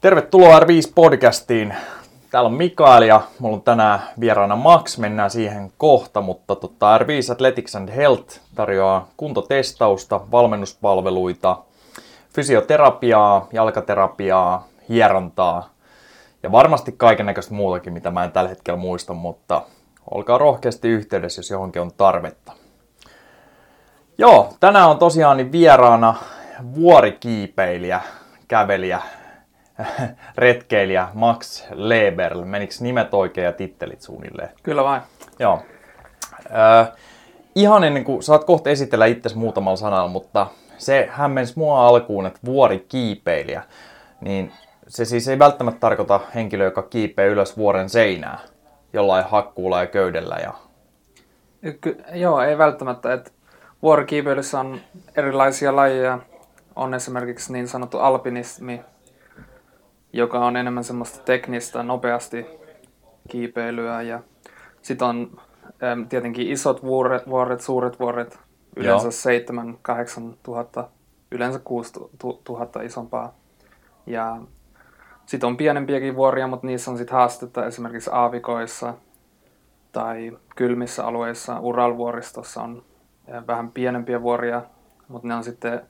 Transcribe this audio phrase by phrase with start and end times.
[0.00, 1.74] Tervetuloa R5-podcastiin.
[2.30, 4.98] Täällä on Mikael ja mulla on tänään vieraana Max.
[4.98, 11.58] Mennään siihen kohta, mutta tota, R5 Athletics and Health tarjoaa kuntotestausta, valmennuspalveluita,
[12.34, 15.68] fysioterapiaa, jalkaterapiaa, hierontaa
[16.42, 19.62] ja varmasti kaiken näköistä muutakin, mitä mä en tällä hetkellä muista, mutta
[20.10, 22.52] olkaa rohkeasti yhteydessä, jos johonkin on tarvetta.
[24.18, 26.14] Joo, tänään on tosiaan vieraana
[26.74, 28.00] vuorikiipeilijä,
[28.48, 29.00] kävelijä,
[30.38, 32.44] retkeilijä Max Leberl.
[32.44, 34.48] Menikö nimet oikein ja tittelit suunnilleen?
[34.62, 35.02] Kyllä vain.
[35.38, 35.62] Joo.
[36.54, 36.88] Äh,
[37.54, 40.46] ihan ennen kuin saat kohta esitellä itsesi muutamalla sanalla, mutta
[40.78, 43.62] se hämmensi mua alkuun, että vuorikiipeilijä,
[44.20, 44.52] niin
[44.88, 48.38] se siis ei välttämättä tarkoita henkilöä, joka kiipee ylös vuoren seinää
[48.92, 50.36] jollain hakkuulla ja köydellä.
[50.36, 50.54] Ja...
[51.80, 53.12] Ky- joo, ei välttämättä.
[53.12, 53.32] Et
[53.82, 54.80] vuorikiipeilyssä on
[55.16, 56.18] erilaisia lajeja.
[56.76, 58.80] On esimerkiksi niin sanottu alpinismi,
[60.12, 62.46] joka on enemmän semmoista teknistä, nopeasti
[63.28, 64.02] kiipeilyä.
[64.02, 64.20] Ja
[64.82, 65.40] sitten on
[65.82, 68.38] äm, tietenkin isot vuoret, vuoret, suuret vuoret,
[68.76, 70.88] yleensä 7-8 tuhatta,
[71.30, 71.92] yleensä 6
[72.44, 73.34] tuhatta isompaa.
[74.06, 74.36] Ja
[75.26, 78.94] sitten on pienempiäkin vuoria, mutta niissä on sitten haastetta esimerkiksi aavikoissa
[79.92, 81.60] tai kylmissä alueissa.
[81.60, 82.82] Uralvuoristossa on
[83.46, 84.62] vähän pienempiä vuoria,
[85.08, 85.82] mutta ne on sitten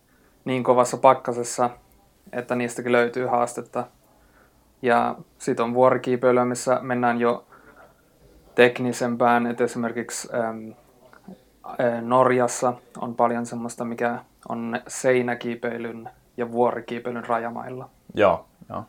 [0.45, 1.71] niin kovassa pakkasessa,
[2.33, 3.87] että niistäkin löytyy haastetta.
[4.83, 7.45] Ja sitten on vuorikiipeilyä, missä mennään jo
[8.55, 10.75] teknisempään, että esimerkiksi äm,
[11.67, 17.89] ä, Norjassa on paljon semmoista, mikä on seinäkiipeilyn ja vuorikiipeilyn rajamailla.
[18.15, 18.85] Joo, joo.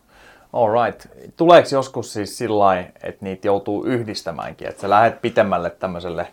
[0.53, 1.05] Alright.
[1.37, 6.27] Tuleeko joskus siis sillä että niitä joutuu yhdistämäänkin, että sä lähdet pitemmälle tämmöiselle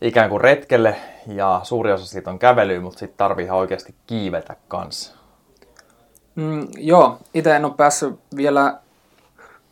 [0.00, 4.56] ikään kuin retkelle ja suuri osa siitä on kävelyä, mutta sitten tarvii ihan oikeasti kiivetä
[4.68, 5.16] kanssa?
[6.34, 8.78] Mm, joo, itse en ole päässyt vielä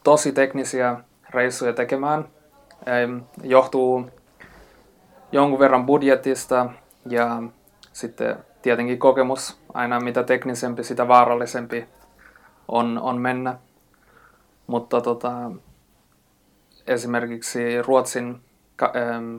[0.05, 0.97] tosi teknisiä
[1.31, 2.29] reissuja tekemään.
[3.43, 4.11] Johtuu
[5.33, 6.71] jonkun verran budjetista
[7.09, 7.43] ja
[7.93, 11.89] sitten tietenkin kokemus, aina mitä teknisempi, sitä vaarallisempi
[12.69, 13.59] on, on mennä.
[14.67, 15.51] Mutta tota,
[16.87, 18.41] esimerkiksi Ruotsin
[18.77, 19.37] ka, ähm,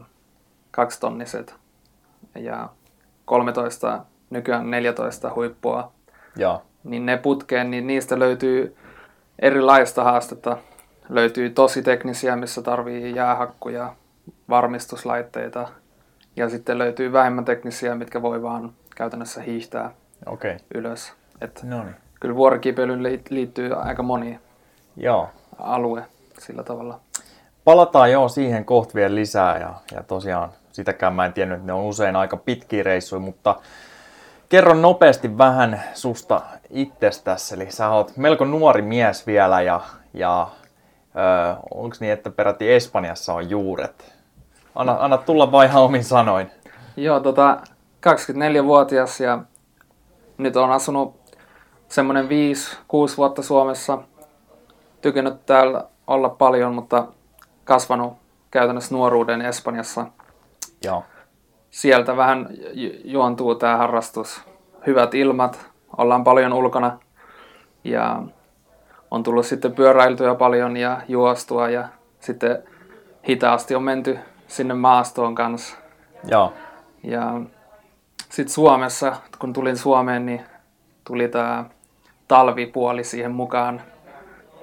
[0.72, 1.56] kaksitonniset
[2.36, 2.70] ja
[3.26, 5.92] 13, nykyään 14 huippua,
[6.38, 6.62] ja.
[6.84, 8.76] niin ne putkeen, niin niistä löytyy
[9.40, 10.58] erilaista haastetta.
[11.10, 13.94] Löytyy tosi teknisiä, missä tarvii jäähakkuja,
[14.50, 15.68] varmistuslaitteita,
[16.36, 19.92] ja sitten löytyy vähemmän teknisiä, mitkä voi vaan käytännössä hiihtää
[20.26, 20.58] okay.
[20.74, 21.14] ylös.
[21.42, 21.66] Et.
[22.20, 24.40] Kyllä vuorikipeilyyn liittyy aika moni
[24.98, 25.30] Joo.
[25.58, 26.06] alue
[26.40, 27.00] sillä tavalla.
[27.64, 31.74] Palataan jo siihen kohta vielä lisää ja, ja tosiaan sitäkään mä en tiennyt, että ne
[31.74, 33.56] on usein aika pitkiä reissuja, mutta
[34.50, 37.56] kerro nopeasti vähän susta itsestäsi.
[37.56, 39.82] Eli sä oot melko nuori mies vielä ja,
[40.14, 40.48] ja
[41.72, 44.16] onko niin, että peräti Espanjassa on juuret?
[44.76, 46.52] Anna, anna tulla ihan omin sanoin.
[46.98, 47.58] Joo, tota,
[48.08, 49.40] 24-vuotias ja
[50.38, 51.36] nyt on asunut
[51.88, 52.30] semmoinen 5-6
[53.18, 53.98] vuotta Suomessa.
[55.02, 57.08] Tykännyt täällä olla paljon, mutta
[57.64, 58.14] kasvanut
[58.52, 60.06] käytännössä nuoruuden Espanjassa.
[60.84, 61.04] Joo.
[61.76, 62.50] Sieltä vähän
[63.04, 64.42] juontuu tämä harrastus.
[64.88, 67.00] Hyvät ilmat, ollaan paljon ulkona
[67.84, 68.24] ja
[69.12, 71.88] on tullut sitten pyöräiltyä paljon ja juostua ja
[72.20, 72.64] sitten
[73.30, 75.78] hitaasti on menty sinne maastoon kanssa.
[76.24, 76.54] Joo.
[77.04, 77.42] Ja
[78.30, 80.42] sitten Suomessa, kun tulin Suomeen, niin
[81.04, 81.66] tuli tämä
[82.28, 83.82] talvipuoli siihen mukaan.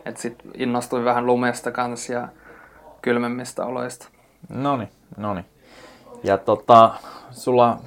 [0.05, 2.29] Että sitten innostuin vähän lumesta kanssa ja
[3.03, 4.09] kylmemmistä oloista.
[4.49, 5.52] Noni, noni.
[6.25, 6.91] Ja tota,
[7.31, 7.79] sulla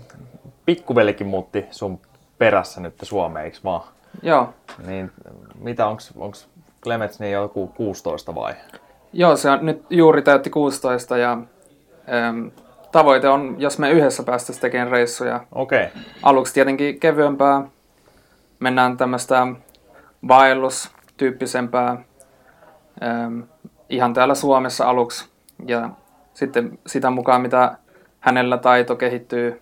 [0.66, 2.00] pikkuvelikin muutti sun
[2.38, 3.82] perässä nyt Suomeen, eikö vaan?
[4.22, 4.54] Joo.
[4.88, 5.12] Niin
[5.62, 6.48] mitä, onks, onks
[6.84, 8.54] Clemets niin joku 16 vai?
[9.14, 12.52] Joo, se on nyt juuri täytti 16 ja äm,
[12.92, 15.46] tavoite on, jos me yhdessä päästäisiin tekemään reissuja.
[15.52, 15.86] Okei.
[15.86, 16.02] Okay.
[16.24, 17.62] Aluksi tietenkin kevyempää.
[18.60, 19.48] Mennään tämmöistä
[20.28, 21.90] vaellustyyppisempää
[23.04, 23.40] ähm,
[23.90, 25.30] ihan täällä Suomessa aluksi.
[25.68, 25.90] Ja
[26.34, 27.78] sitten sitä mukaan, mitä
[28.26, 29.62] hänellä taito kehittyy,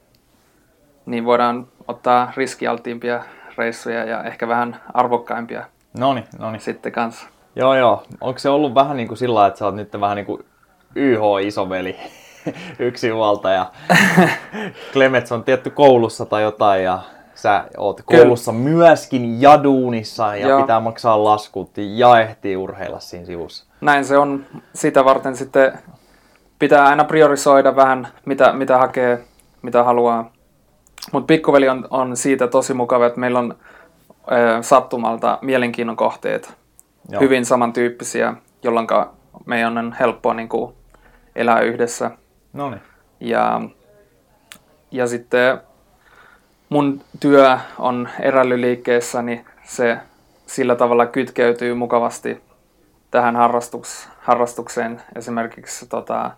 [1.06, 3.24] niin voidaan ottaa riskialtiimpia
[3.57, 5.63] reissuja ja ehkä vähän arvokkaimpia
[6.00, 6.60] noni, noni.
[6.60, 7.27] sitten kanssa.
[7.56, 8.04] Joo, joo.
[8.21, 10.45] Onko se ollut vähän niin kuin sillä että sä oot nyt vähän niin kuin
[10.95, 11.95] YH-isoveli
[12.80, 13.71] yksi juolta ja
[14.94, 17.00] Clemets on tietty koulussa tai jotain ja
[17.36, 18.63] sä oot koulussa Kyllä.
[18.63, 20.62] myöskin jaduunissa ja Joo.
[20.62, 23.66] pitää maksaa laskut ja ehtii urheilla siinä sivussa.
[23.81, 24.45] Näin se on.
[24.74, 25.74] Sitä varten sitten
[26.60, 29.24] pitää aina priorisoida vähän, mitä, mitä hakee,
[29.62, 30.32] mitä haluaa.
[31.12, 33.56] Mutta pikkuveli on, on siitä tosi mukava, että meillä on
[34.32, 36.54] ö, sattumalta mielenkiinnon kohteet.
[37.10, 37.22] Joo.
[37.22, 38.34] hyvin samantyyppisiä,
[38.64, 38.88] jolloin
[39.46, 40.74] meidän on helppoa niin kuin
[41.36, 42.12] elää yhdessä.
[42.54, 42.82] Noniin.
[43.20, 43.62] Ja,
[44.92, 45.62] ja sitten
[46.70, 49.98] mun työ on eräilyliikkeessä, niin se
[50.46, 52.42] sillä tavalla kytkeytyy mukavasti
[53.12, 55.02] tähän harrastuks, harrastukseen.
[55.16, 56.32] Esimerkiksi tota,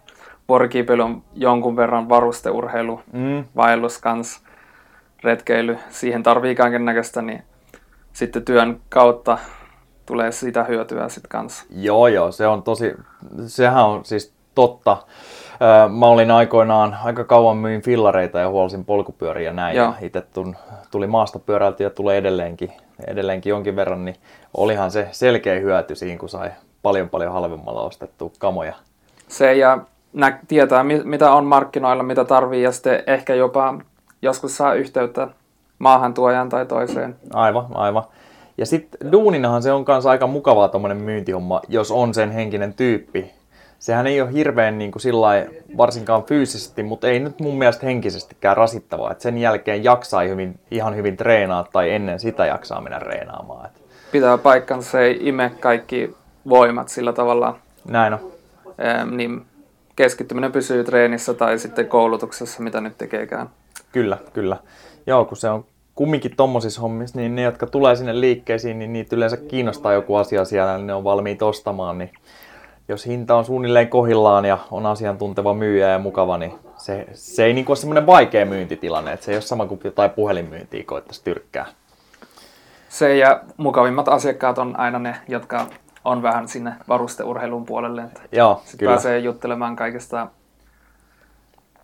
[0.50, 3.45] vuorikiipeily on jonkun verran varusteurheilu, mm.
[3.56, 4.44] vaellus kans,
[5.24, 5.77] retkeily.
[5.89, 7.44] Siihen tarvii kaiken näköistä, niin
[8.13, 9.38] sitten työn kautta
[10.06, 11.65] tulee sitä hyötyä sitten kanssa.
[11.69, 12.94] Joo, joo, se on tosi,
[13.47, 14.97] sehän on siis totta.
[15.97, 19.77] Mä olin aikoinaan, aika kauan myin fillareita ja huolisin polkupyöriä näin.
[19.77, 19.94] Joo.
[20.01, 20.24] Itse
[20.92, 22.71] tuli maasta pyörältä ja tulee edelleenkin,
[23.07, 24.15] edelleenkin jonkin verran, niin
[24.57, 26.51] olihan se selkeä hyöty siinä, kun sai
[26.81, 28.74] paljon paljon halvemmalla ostettua kamoja.
[29.27, 29.80] Se ja
[30.16, 33.78] nä- tietää, mitä on markkinoilla, mitä tarvii ja sitten ehkä jopa
[34.22, 35.28] joskus saa yhteyttä
[35.80, 37.16] maahantuojan tai toiseen.
[37.34, 38.04] Aivan, aivan.
[38.58, 43.32] Ja sitten duuninahan se on kanssa aika mukavaa tuommoinen myyntihomma, jos on sen henkinen tyyppi.
[43.80, 45.46] Sehän ei ole hirveän niin kuin sillai,
[45.78, 49.12] varsinkaan fyysisesti, mutta ei nyt mun mielestä henkisestikään rasittavaa.
[49.12, 53.66] Et sen jälkeen jaksaa hyvin, ihan hyvin treenaa tai ennen sitä jaksaa mennä reenaamaan.
[53.66, 53.82] Et.
[54.12, 56.16] Pitää paikkansa, se ei ime kaikki
[56.50, 57.56] voimat sillä tavalla.
[57.88, 58.20] Näin on.
[58.86, 59.46] Ähm, niin
[59.95, 63.50] keskittyminen pysyy treenissä tai sitten koulutuksessa, mitä nyt tekeekään.
[63.92, 64.57] Kyllä, kyllä.
[65.07, 65.65] Joo, kun se on
[65.95, 70.45] kumminkin tommosissa hommissa, niin ne, jotka tulee sinne liikkeisiin, niin niitä yleensä kiinnostaa joku asia
[70.45, 72.12] siellä, niin ne on valmiit ostamaan, niin
[72.88, 77.53] jos hinta on suunnilleen kohillaan ja on asiantunteva myyjä ja mukava, niin se, se ei
[77.53, 81.65] niin ole semmoinen vaikea myyntitilanne, että se ei ole sama kuin jotain puhelinmyyntiä koettaisi tyrkkää.
[82.89, 85.68] Se ja mukavimmat asiakkaat on aina ne, jotka
[86.06, 88.02] on vähän sinne varusteurheilun puolelle.
[88.02, 88.92] Että Joo, kyllä.
[88.92, 90.28] pääsee juttelemaan kaikesta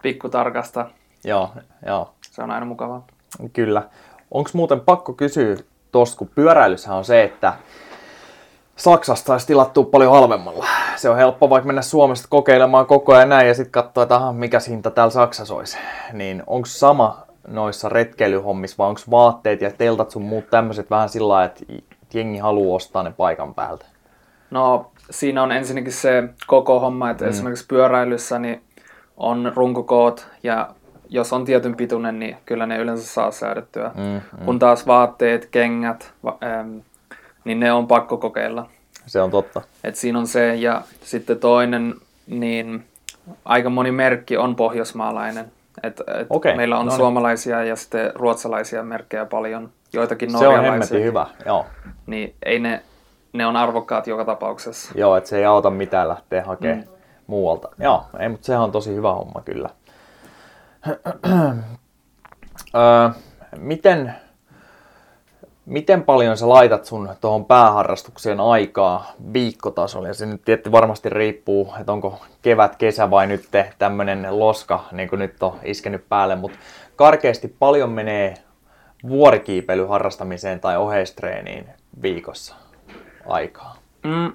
[0.01, 0.85] pikkutarkasta.
[1.23, 1.49] Joo,
[1.85, 2.13] joo.
[2.31, 3.07] Se on aina mukavaa.
[3.53, 3.83] Kyllä.
[4.31, 5.55] Onko muuten pakko kysyä
[5.91, 7.53] tuosta, kun pyöräilyssä on se, että
[8.75, 10.65] Saksasta saisi tilattua paljon halvemmalla.
[10.95, 14.33] Se on helppo vaikka mennä Suomesta kokeilemaan koko ajan näin ja sitten katsoa, että aha,
[14.33, 15.77] mikä hinta täällä Saksassa olisi.
[16.13, 21.43] Niin onko sama noissa retkeilyhommissa vai onko vaatteet ja teltat sun muut tämmöiset vähän sillä
[21.43, 21.65] että
[22.13, 23.85] jengi haluaa ostaa ne paikan päältä?
[24.51, 27.29] No siinä on ensinnäkin se koko homma, että mm.
[27.29, 28.61] esimerkiksi pyöräilyssä niin
[29.17, 30.69] on runkokoot ja
[31.09, 33.91] jos on tietyn pituinen, niin kyllä ne yleensä saa säädettyä.
[33.95, 34.03] Mm,
[34.39, 34.45] mm.
[34.45, 36.77] Kun taas vaatteet, kengät, va- ähm,
[37.43, 38.69] niin ne on pakko kokeilla.
[39.05, 39.61] Se on totta.
[39.83, 41.95] Et siinä on se, ja sitten toinen,
[42.27, 42.83] niin
[43.45, 45.45] aika moni merkki on pohjoismaalainen.
[45.83, 46.97] Et, et okay, meillä on no niin.
[46.97, 50.61] suomalaisia ja sitten ruotsalaisia merkkejä paljon, joitakin norjalaisia.
[50.61, 51.65] Se on hemmetin hyvä, joo.
[52.05, 52.81] Niin ei ne,
[53.33, 54.91] ne on arvokkaat joka tapauksessa.
[54.95, 56.87] Joo, että se ei auta mitään lähteä hakemaan mm.
[57.27, 57.69] muualta.
[57.79, 59.69] Joo, ei, mutta sehän on tosi hyvä homma kyllä.
[62.75, 63.09] öö,
[63.57, 64.15] miten,
[65.65, 70.07] miten paljon sä laitat sun tuohon pääharrastukseen aikaa viikkotasolla?
[70.07, 73.49] Ja se nyt tietysti varmasti riippuu, että onko kevät, kesä vai nyt
[73.79, 76.35] tämmöinen loska, niin kuin nyt on iskenyt päälle.
[76.35, 76.57] Mutta
[76.95, 78.33] karkeasti paljon menee
[79.09, 81.69] vuorikiipeily harrastamiseen tai oheistreeniin
[82.01, 82.60] viikossa
[83.27, 83.75] aikaa?
[84.03, 84.31] Mm.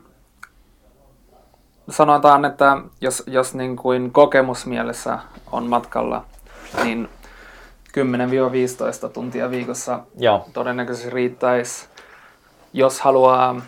[1.91, 5.19] Sanotaan, että jos, jos niin kuin kokemusmielessä
[5.53, 6.25] on matkalla
[6.85, 7.09] niin
[9.06, 10.47] 10-15 tuntia viikossa Joo.
[10.53, 11.88] todennäköisesti riittäisi.
[12.73, 13.61] Jos haluaa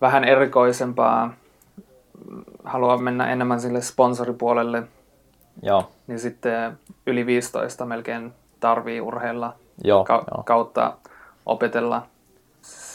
[0.00, 1.32] vähän erikoisempaa,
[2.64, 4.82] haluaa mennä enemmän sille sponsoripuolelle,
[5.62, 5.90] Joo.
[6.06, 10.42] niin sitten yli 15 melkein tarvii urheilla Joo, ka- jo.
[10.42, 10.92] kautta
[11.46, 12.02] opetella.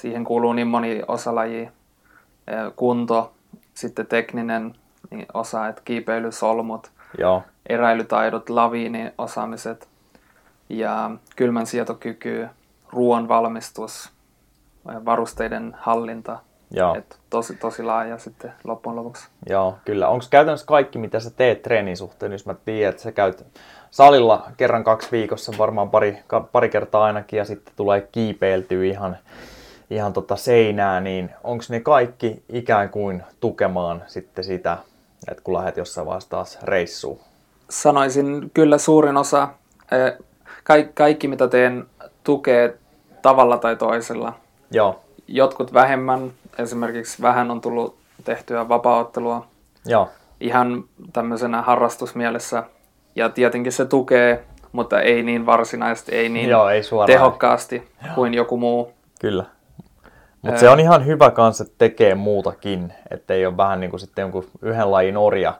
[0.01, 1.69] Siihen kuuluu niin moni osalaji,
[2.75, 3.33] kunto,
[3.73, 4.75] sitten tekninen
[5.11, 7.43] niin osa, että kiipeily, solmut, Joo.
[7.69, 9.87] eräilytaidot, laviiniosaamiset
[10.69, 12.47] ja kylmän sietokyky,
[12.89, 14.11] ruoan valmistus,
[15.05, 16.39] varusteiden hallinta.
[16.71, 16.95] Joo.
[16.95, 19.27] Et tosi, tosi laaja sitten loppujen lopuksi.
[19.49, 20.07] Joo, kyllä.
[20.07, 23.45] Onko käytännössä kaikki, mitä sä teet treenin suhteen, jos mä tiedän, että sä käyt
[23.91, 29.17] salilla kerran kaksi viikossa, varmaan pari, pari kertaa ainakin, ja sitten tulee kiipeiltyä ihan,
[29.91, 34.77] ihan tota seinää, niin onko ne kaikki ikään kuin tukemaan sitten sitä,
[35.27, 37.19] että kun lähdet jossain vaiheessa taas reissuun?
[37.69, 39.47] Sanoisin kyllä suurin osa,
[40.63, 41.85] kaikki, kaikki mitä teen
[42.23, 42.77] tukee
[43.21, 44.33] tavalla tai toisella.
[44.71, 45.01] Joo.
[45.27, 49.47] Jotkut vähemmän, esimerkiksi vähän on tullut tehtyä vapaaottelua.
[49.85, 50.09] Joo.
[50.39, 50.83] Ihan
[51.13, 52.63] tämmöisenä harrastusmielessä.
[53.15, 58.15] Ja tietenkin se tukee, mutta ei niin varsinaisesti, ei niin Joo, ei tehokkaasti Joo.
[58.15, 58.93] kuin joku muu.
[59.19, 59.45] Kyllä.
[60.41, 64.23] Mutta se on ihan hyvä kanssa, että tekee muutakin, ettei ole vähän niin kuin sitten
[64.23, 65.53] jonkun yhden lajin orja.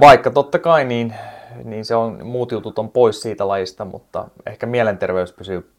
[0.00, 1.14] Vaikka totta kai niin,
[1.64, 5.70] niin se on, muut jutut on pois siitä lajista, mutta ehkä mielenterveys pysyy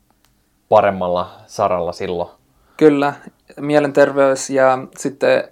[0.69, 2.29] paremmalla saralla silloin.
[2.77, 3.13] Kyllä,
[3.59, 5.43] mielenterveys ja sitten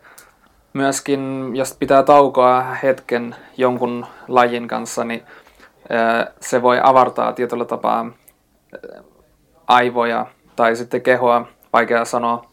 [0.73, 5.23] myöskin, jos pitää taukoa hetken jonkun lajin kanssa, niin
[6.41, 8.11] se voi avartaa tietyllä tapaa
[9.67, 12.49] aivoja tai sitten kehoa, vaikea sanoa.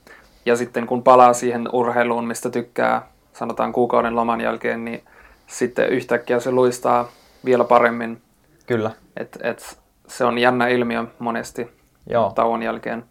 [0.47, 5.05] Ja sitten kun palaa siihen urheiluun, mistä tykkää, sanotaan kuukauden loman jälkeen, niin
[5.47, 7.09] sitten yhtäkkiä se luistaa
[7.45, 8.23] vielä paremmin.
[8.67, 8.91] Kyllä.
[9.17, 11.71] Et, et se on jännä ilmiö monesti
[12.07, 12.33] Joo.
[12.35, 13.05] tauon jälkeen.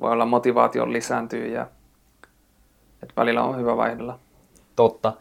[0.00, 1.66] Voi olla motivaatio lisääntyy ja
[3.02, 4.18] et välillä on hyvä vaihdella.
[4.76, 5.12] Totta.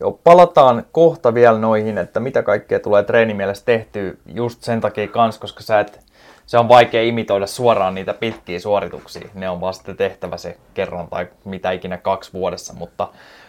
[0.00, 5.38] Joo, palataan kohta vielä noihin, että mitä kaikkea tulee treenimielessä tehtyä just sen takia kans,
[5.38, 6.03] koska sä et,
[6.46, 9.28] se on vaikea imitoida suoraan niitä pitkiä suorituksia.
[9.34, 13.08] Ne on vasta tehtävä se kerran tai mitä ikinä kaksi vuodessa, mutta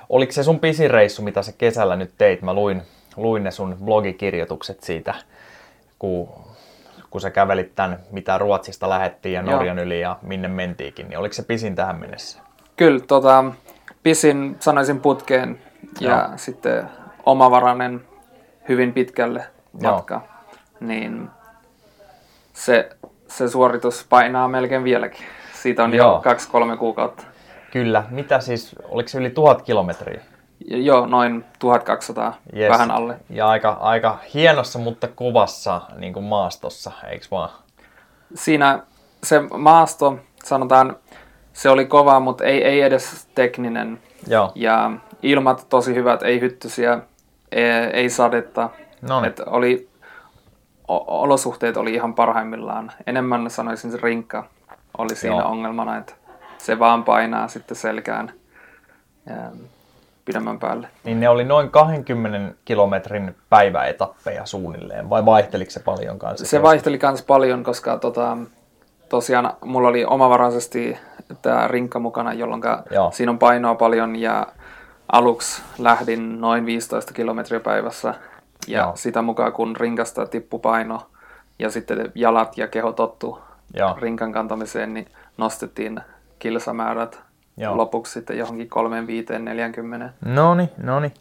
[0.10, 2.42] oliko se sun pisin reissu, mitä sä kesällä nyt teit?
[2.42, 2.82] Mä luin,
[3.16, 5.14] luin ne sun blogikirjoitukset siitä,
[6.00, 6.30] kun,
[7.10, 9.86] kun sä kävelit tän, mitä Ruotsista lähettiin ja Norjan Joo.
[9.86, 12.40] yli ja minne mentiikin, niin oliko se pisin tähän mennessä?
[12.76, 13.44] Kyllä, tota,
[14.04, 15.60] pisin sanoisin putkeen
[16.00, 16.38] ja Joo.
[16.38, 16.90] sitten
[17.26, 18.02] omavarainen
[18.70, 19.46] hyvin pitkälle
[19.84, 20.24] matka, Joo.
[20.80, 21.30] niin
[22.56, 22.90] se,
[23.28, 25.26] se suoritus painaa melkein vieläkin.
[25.54, 26.14] Siitä on Joo.
[26.14, 27.24] jo kaksi-kolme kuukautta.
[27.72, 28.04] Kyllä.
[28.10, 30.22] Mitä siis, oliko se yli tuhat kilometriä?
[30.68, 32.70] Joo, noin 1200, yes.
[32.70, 33.16] vähän alle.
[33.30, 37.50] Ja aika, aika hienossa, mutta kovassa niin kuin maastossa, eikö vaan?
[38.36, 38.80] Siinä
[39.24, 40.96] se maasto, sanotaan,
[41.54, 44.00] se oli kova, mutta ei, ei edes tekninen.
[44.28, 44.52] Joo.
[44.56, 47.00] Ja ilmat tosi hyvät, ei hyttysiä,
[47.52, 48.70] ei, ei sadetta.
[49.02, 49.30] Noniin.
[49.30, 49.90] Et oli,
[50.88, 52.92] olosuhteet oli ihan parhaimmillaan.
[53.08, 54.44] Enemmän sanoisin se rinkka
[54.98, 55.50] oli siinä Joo.
[55.50, 56.14] ongelmana, että
[56.58, 58.32] se vaan painaa sitten selkään
[59.26, 59.36] ja
[60.26, 60.88] pidemmän päälle.
[61.04, 66.46] Niin ne oli noin 20 kilometrin päiväetappeja suunnilleen, vai vaihteliko se paljon kanssa?
[66.46, 68.38] Se vaihteli myös paljon, koska tota,
[69.10, 70.98] tosiaan mulla oli omavaraisesti
[71.42, 72.62] tämä rinkka mukana, jolloin
[72.92, 73.12] Joo.
[73.12, 74.48] siinä on painoa paljon ja
[75.12, 78.14] aluksi lähdin noin 15 kilometriä päivässä
[78.68, 78.96] ja Joo.
[78.96, 81.02] sitä mukaan kun rinkasta tippu paino
[81.60, 83.40] ja sitten jalat ja keho tottu
[83.74, 83.98] Joo.
[84.02, 85.08] rinkan kantamiseen, niin
[85.38, 86.02] nostettiin
[86.40, 87.20] kilsamäärät
[87.58, 87.78] Joo.
[87.78, 90.10] lopuksi sitten johonkin 3, 5, 40.
[90.26, 91.14] No niin, no niin.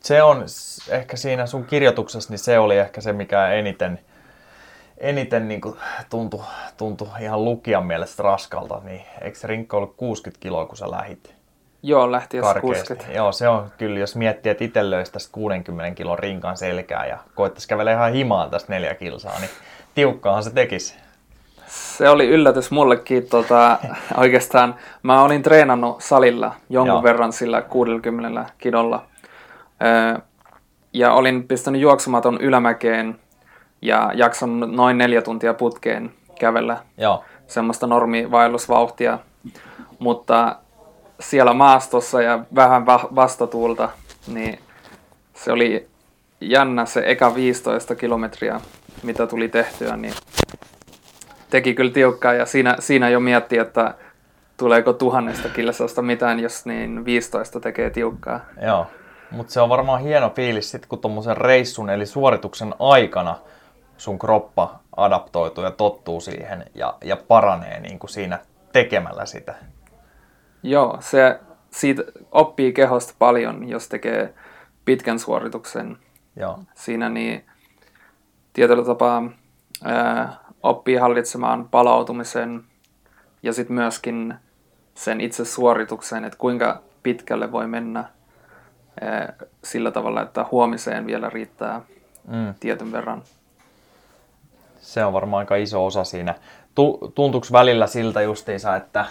[0.00, 0.44] Se on
[0.88, 4.00] ehkä siinä sun kirjoituksessa, niin se oli ehkä se, mikä eniten,
[4.98, 5.76] eniten niin kuin
[6.10, 6.44] tuntui,
[6.76, 8.80] tuntui ihan lukijan mielestä raskalta.
[8.84, 11.34] Niin eikö se rinkka ollut 60 kiloa, kun sä lähit?
[11.82, 13.12] Joo, lähti jos 60.
[13.12, 17.18] Joo, se on kyllä, jos miettii, että itse löysi tästä 60 kilon rinkan selkää ja
[17.34, 19.50] koettaisi kävellä ihan himaan tästä neljä kilsaa, niin
[19.94, 20.94] tiukkaahan se tekisi.
[21.66, 23.28] Se oli yllätys mullekin.
[23.28, 23.78] Tota,
[24.16, 27.02] oikeastaan mä olin treenannut salilla jonkun Joo.
[27.02, 29.04] verran sillä 60 kilolla.
[29.82, 30.20] Öö,
[30.92, 33.18] ja olin pistänyt juoksumaton ylämäkeen
[33.82, 36.76] ja jaksanut noin neljä tuntia putkeen kävellä.
[36.98, 37.24] Joo.
[37.46, 39.18] Semmoista normivaellusvauhtia.
[39.98, 40.56] Mutta
[41.22, 43.88] siellä maastossa ja vähän vastatuulta,
[44.26, 44.58] niin
[45.34, 45.88] se oli
[46.40, 48.60] jännä se eka 15 kilometriä,
[49.02, 50.14] mitä tuli tehtyä, niin
[51.50, 53.94] teki kyllä tiukkaa ja siinä, siinä jo mietti, että
[54.56, 58.40] tuleeko tuhannesta kilsasta mitään, jos niin 15 tekee tiukkaa.
[58.62, 58.86] Joo,
[59.30, 63.38] mutta se on varmaan hieno fiilis sitten, kun tuommoisen reissun eli suorituksen aikana
[63.96, 68.38] sun kroppa adaptoituu ja tottuu siihen ja, ja paranee niin kuin siinä
[68.72, 69.54] tekemällä sitä.
[70.62, 71.40] Joo, se
[71.70, 72.02] siitä
[72.32, 74.34] oppii kehosta paljon, jos tekee
[74.84, 75.98] pitkän suorituksen.
[76.36, 76.58] Joo.
[76.74, 77.44] Siinä niin
[78.52, 79.22] tietyllä tapaa
[79.84, 82.64] ää, oppii hallitsemaan palautumisen
[83.42, 84.34] ja sitten myöskin
[84.94, 88.04] sen itse suorituksen, että kuinka pitkälle voi mennä
[89.00, 89.32] ää,
[89.64, 91.80] sillä tavalla, että huomiseen vielä riittää
[92.28, 92.54] mm.
[92.60, 93.22] tietyn verran.
[94.80, 96.34] Se on varmaan aika iso osa siinä.
[97.14, 99.06] Tuntuuko välillä siltä justiinsa, että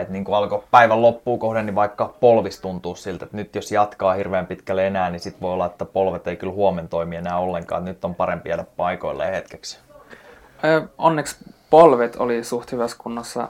[0.00, 4.14] että niin alkoi päivän loppuun kohden, niin vaikka polvis tuntuu siltä, että nyt jos jatkaa
[4.14, 7.84] hirveän pitkälle enää, niin sitten voi olla, että polvet ei kyllä huomen toimi enää ollenkaan.
[7.84, 9.78] Nyt on parempi jäädä paikoilleen hetkeksi.
[10.98, 11.36] Onneksi
[11.70, 13.48] polvet oli suht hyvässä kunnossa.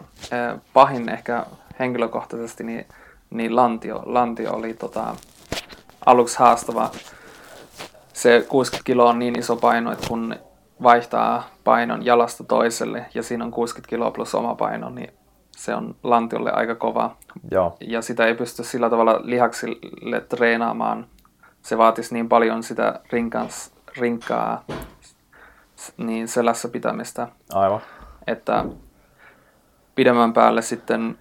[0.72, 1.46] Pahin ehkä
[1.78, 2.86] henkilökohtaisesti, niin,
[3.30, 5.14] niin lantio, lantio oli tota,
[6.06, 6.90] aluksi haastava.
[8.12, 10.36] Se 60 kiloa on niin iso paino, että kun
[10.82, 15.10] vaihtaa painon jalasta toiselle ja siinä on 60 kiloa plus oma paino, niin
[15.56, 17.16] se on lantiolle aika kova.
[17.50, 17.76] Joo.
[17.80, 21.06] Ja sitä ei pysty sillä tavalla lihaksille treenaamaan.
[21.62, 24.64] Se vaatisi niin paljon sitä rinkans, rinkkaa
[25.96, 27.28] niin selässä pitämistä.
[27.54, 27.80] Aivan.
[28.26, 28.64] Että
[29.94, 31.18] pidemmän päälle sitten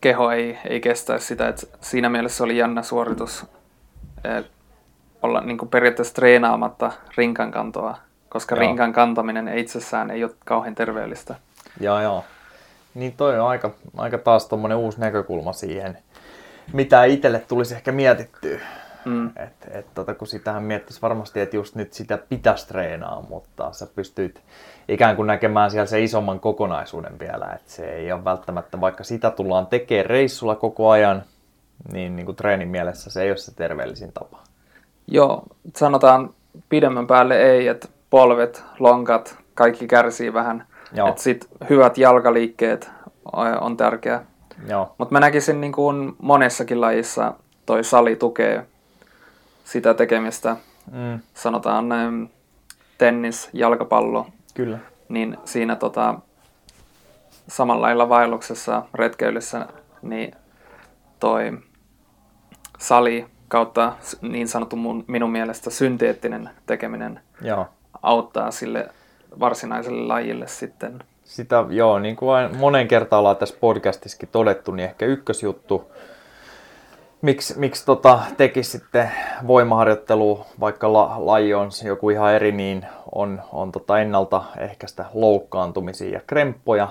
[0.00, 1.48] keho ei, ei kestäisi sitä.
[1.48, 3.46] Että siinä mielessä oli jännä suoritus
[5.22, 8.60] olla niin kuin periaatteessa treenaamatta rinkan kantoa, koska joo.
[8.60, 11.34] rinkan kantaminen itsessään ei ole kauhean terveellistä.
[11.80, 12.24] Joo, joo.
[12.94, 15.98] Niin toi on aika, aika taas tommonen uusi näkökulma siihen,
[16.72, 18.60] mitä itselle tulisi ehkä mietittyä.
[19.04, 19.26] Mm.
[19.26, 23.86] Et, et, tota, kun sitähän miettisi varmasti, että just nyt sitä pitäisi treenaa, mutta sä
[23.94, 24.42] pystyt
[24.88, 27.46] ikään kuin näkemään siellä se isomman kokonaisuuden vielä.
[27.46, 31.22] Että se ei ole välttämättä, vaikka sitä tullaan tekemään reissulla koko ajan,
[31.92, 34.38] niin, niin kuin treenin mielessä se ei ole se terveellisin tapa.
[35.06, 35.42] Joo,
[35.76, 36.34] sanotaan
[36.68, 40.64] pidemmän päälle ei, että polvet, lonkat, kaikki kärsii vähän.
[41.08, 42.90] Että sit hyvät jalkaliikkeet
[43.60, 44.24] on tärkeää.
[44.98, 47.34] Mutta mä näkisin niin kuin monessakin lajissa
[47.66, 48.66] toi sali tukee
[49.64, 50.56] sitä tekemistä.
[50.92, 51.20] Mm.
[51.34, 51.88] Sanotaan
[52.98, 54.26] tennis, jalkapallo.
[54.54, 54.78] Kyllä.
[55.08, 56.14] Niin siinä tota,
[57.48, 59.66] samalla lailla vaelluksessa, retkeilyssä,
[60.02, 60.32] niin
[61.20, 61.58] toi
[62.78, 63.92] sali kautta
[64.22, 67.66] niin sanottu mun, minun mielestä synteettinen tekeminen Joo.
[68.02, 68.88] auttaa sille
[69.40, 71.02] varsinaiselle lajille sitten.
[71.24, 75.92] Sitä, joo, niin kuin monen kertaan ollaan tässä podcastissakin todettu, niin ehkä ykkösjuttu,
[77.22, 79.10] miksi, miksi tota, tekisi sitten
[79.46, 86.20] voimaharjoittelu, vaikka la, laji on joku ihan eri, niin on, on tota ennaltaehkäistä loukkaantumisia ja
[86.26, 86.88] kremppoja.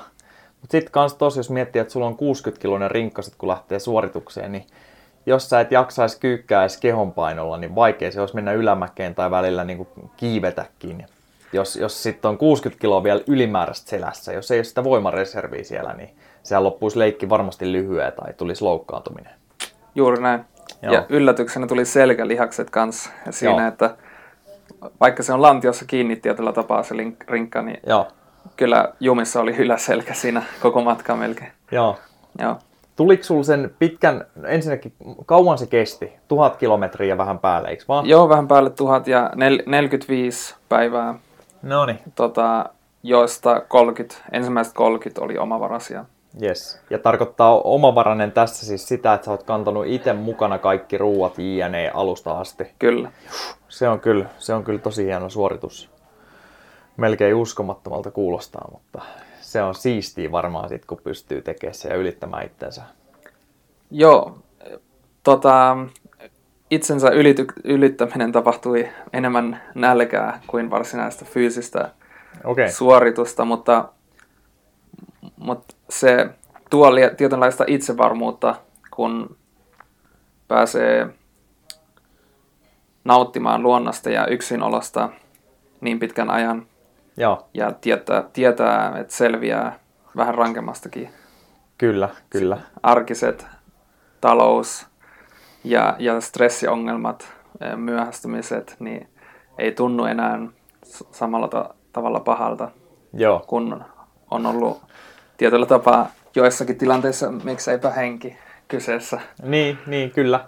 [0.62, 3.80] Mutta sitten kans tos, jos miettii, että sulla on 60 kiloinen rinkka, sit kun lähtee
[3.80, 4.66] suoritukseen, niin
[5.26, 9.64] jos sä et jaksaisi kyykkää edes kehonpainolla, niin vaikea se olisi mennä ylämäkeen tai välillä
[9.64, 11.06] niin kuin kiivetäkin.
[11.54, 15.94] Jos, jos sitten on 60 kiloa vielä ylimääräistä selässä, jos ei ole sitä voimareserviä siellä,
[15.94, 16.10] niin
[16.44, 19.34] sehän loppuisi leikki varmasti lyhyen tai tulisi loukkaantuminen.
[19.96, 20.46] Juuri näin.
[20.82, 20.94] Joo.
[20.94, 23.68] Ja yllätyksenä tuli selkälihakset kanssa siinä, Joo.
[23.68, 23.96] että
[25.00, 26.96] vaikka se on lantiossa kiinni tietyllä tapaa se
[27.28, 28.08] rinkka, niin Joo.
[28.56, 31.52] kyllä jumissa oli yläselkä siinä koko matka melkein.
[31.72, 31.98] Joo.
[32.40, 32.56] Joo.
[32.96, 34.94] Tuliko sulla sen pitkän, ensinnäkin
[35.26, 36.14] kauan se kesti?
[36.28, 38.06] Tuhat kilometriä vähän päälle, eikö vaan?
[38.06, 41.16] Joo, vähän päälle tuhat ja nel, 45 päivää.
[41.68, 42.00] No niin.
[42.16, 42.70] Tota,
[43.04, 46.06] joista 30, ensimmäiset 30 oli omavaraisia.
[46.42, 46.82] Yes.
[46.90, 51.92] Ja tarkoittaa omavarainen tässä siis sitä, että sä oot kantanut itse mukana kaikki ruuat JNE
[51.94, 52.64] alusta asti.
[52.80, 53.12] Kyllä.
[53.70, 55.90] Se on kyllä, se on kyllä tosi hieno suoritus.
[56.98, 59.02] Melkein uskomattomalta kuulostaa, mutta
[59.42, 62.82] se on siistiä varmaan sit, kun pystyy tekemään se ja ylittämään itsensä.
[63.92, 64.38] Joo,
[65.24, 65.78] tota,
[66.72, 71.92] itsensä ylity, ylittäminen tapahtui enemmän nälkää kuin varsinaista fyysistä
[72.44, 72.70] okay.
[72.70, 73.90] suoritusta, mutta,
[75.38, 76.30] mutta se
[76.70, 78.56] tuo tietynlaista itsevarmuutta,
[78.92, 79.38] kun
[80.48, 81.08] pääsee
[83.04, 85.10] nauttimaan luonnosta ja yksinolosta
[85.82, 86.68] niin pitkän ajan.
[87.18, 87.48] Joo.
[87.54, 89.80] Ja tietää, tietää, että selviää
[90.16, 91.10] vähän rankemmastakin.
[91.78, 92.58] Kyllä, kyllä.
[92.84, 93.48] Arkiset,
[94.22, 94.88] talous
[95.70, 99.10] ja, ja stressiongelmat, eh, myöhästymiset, niin
[99.58, 100.40] ei tunnu enää
[101.12, 102.72] samalla ta- tavalla pahalta,
[103.14, 103.44] Joo.
[103.48, 103.84] kun
[104.32, 104.82] on ollut
[105.38, 109.20] tietyllä tapaa joissakin tilanteissa, mikseipä henki kyseessä.
[109.44, 110.46] Niin, niin kyllä.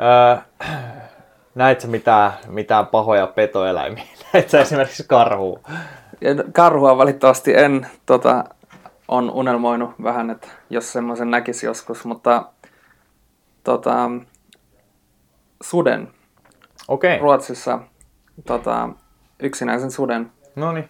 [0.00, 0.36] Öö,
[1.54, 4.04] näetkö mitään, mitään pahoja petoeläimiä?
[4.32, 5.60] Näetkö esimerkiksi karhua?
[6.52, 7.86] Karhua valitettavasti en.
[8.06, 8.44] Tota,
[9.08, 12.44] on unelmoinut vähän, että jos semmoisen näkisi joskus, mutta
[13.64, 14.10] tota,
[15.62, 16.08] suden.
[16.88, 17.18] Okay.
[17.18, 17.78] Ruotsissa
[18.46, 18.88] tota,
[19.40, 20.32] yksinäisen suden.
[20.56, 20.88] No niin.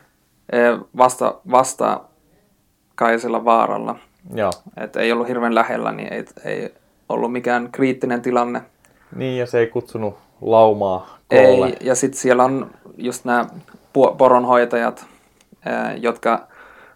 [0.96, 2.00] Vasta, vasta
[2.94, 3.96] kaisella vaaralla.
[4.34, 4.50] Joo.
[4.76, 6.74] Et ei ollut hirveän lähellä, niin ei, ei
[7.08, 8.62] ollut mikään kriittinen tilanne.
[9.16, 11.66] Niin, ja se ei kutsunut laumaa koolle.
[11.66, 13.46] Ei, ja sitten siellä on just nämä
[14.18, 15.06] poronhoitajat,
[16.00, 16.46] jotka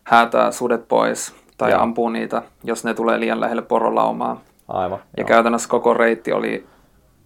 [0.04, 1.80] häätää sudet pois tai Joo.
[1.80, 4.40] ampuu niitä, jos ne tulee liian lähelle porolaumaa.
[4.68, 4.98] Aivan.
[4.98, 5.28] Ja joo.
[5.28, 6.66] käytännössä koko reitti oli,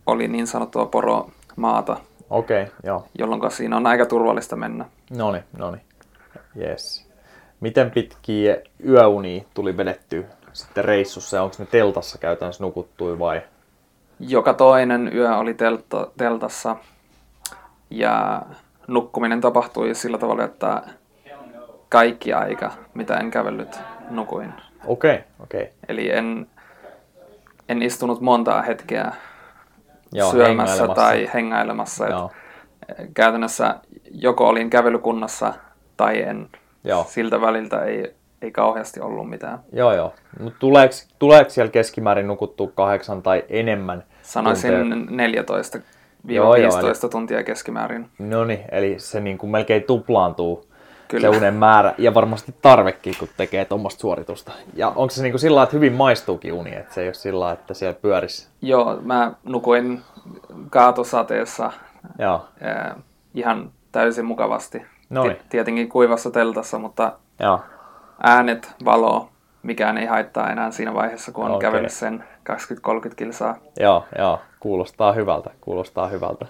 [0.07, 1.97] oli niin sanottua poromaata.
[2.31, 3.07] Okei, okay, joo.
[3.19, 4.85] Jolloin siinä on aika turvallista mennä.
[5.11, 5.83] No niin, no niin.
[6.57, 7.11] Yes.
[7.61, 13.43] Miten pitkiä yöunia tuli vedetty sitten reissussa onko ne teltassa käytännössä nukuttui vai?
[14.21, 16.77] Joka toinen yö oli teltta, teltassa
[17.91, 18.43] ja
[18.87, 20.83] nukkuminen tapahtui sillä tavalla, että
[21.89, 23.79] kaikki aika, mitä en kävellyt,
[24.11, 24.53] nukuin.
[24.87, 25.63] Okei, okay, okei.
[25.63, 25.73] Okay.
[25.89, 26.47] Eli en,
[27.69, 29.13] en istunut montaa hetkeä
[30.13, 32.09] Joo, syömässä tai hengailemassa.
[32.09, 32.31] Joo.
[33.15, 33.75] Käytännössä
[34.11, 35.55] joko olin kävelykunnassa
[35.97, 36.49] tai en.
[36.85, 37.05] Joo.
[37.09, 39.59] Siltä väliltä ei, ei kauheasti ollut mitään.
[39.73, 40.15] Joo, joo.
[40.41, 44.05] Mutta tuleeko, tuleeko siellä keskimäärin nukuttua kahdeksan tai enemmän?
[44.23, 45.17] Sanoisin tunteja?
[45.17, 45.79] 14
[46.25, 47.11] joo, 15 eli...
[47.11, 48.11] tuntia keskimäärin.
[48.19, 50.70] No niin, eli se niin kuin melkein tuplaantuu
[51.11, 51.31] Kyllä.
[51.31, 54.53] se unen määrä ja varmasti tarvekin, kun tekee tuommoista suoritusta.
[54.75, 57.53] Ja onko se niin kuin sillä että hyvin maistuukin uni, että se ei ole sillä
[57.53, 58.49] että siellä pyörisi?
[58.63, 60.03] Joo, mä nukuin
[60.71, 61.73] kaatosateessa
[62.19, 62.47] Joo.
[62.65, 62.97] Äh,
[63.35, 64.83] ihan täysin mukavasti.
[65.11, 65.37] Noin.
[65.49, 67.61] Tietenkin kuivassa teltassa, mutta Joo.
[68.23, 69.29] äänet, valo,
[69.63, 71.71] mikään ei haittaa enää siinä vaiheessa, kun on Okei.
[71.71, 73.57] kävellyt sen 20-30 kilsaa.
[73.81, 76.47] Joo, joo, kuulostaa hyvältä, kuulostaa hyvältä.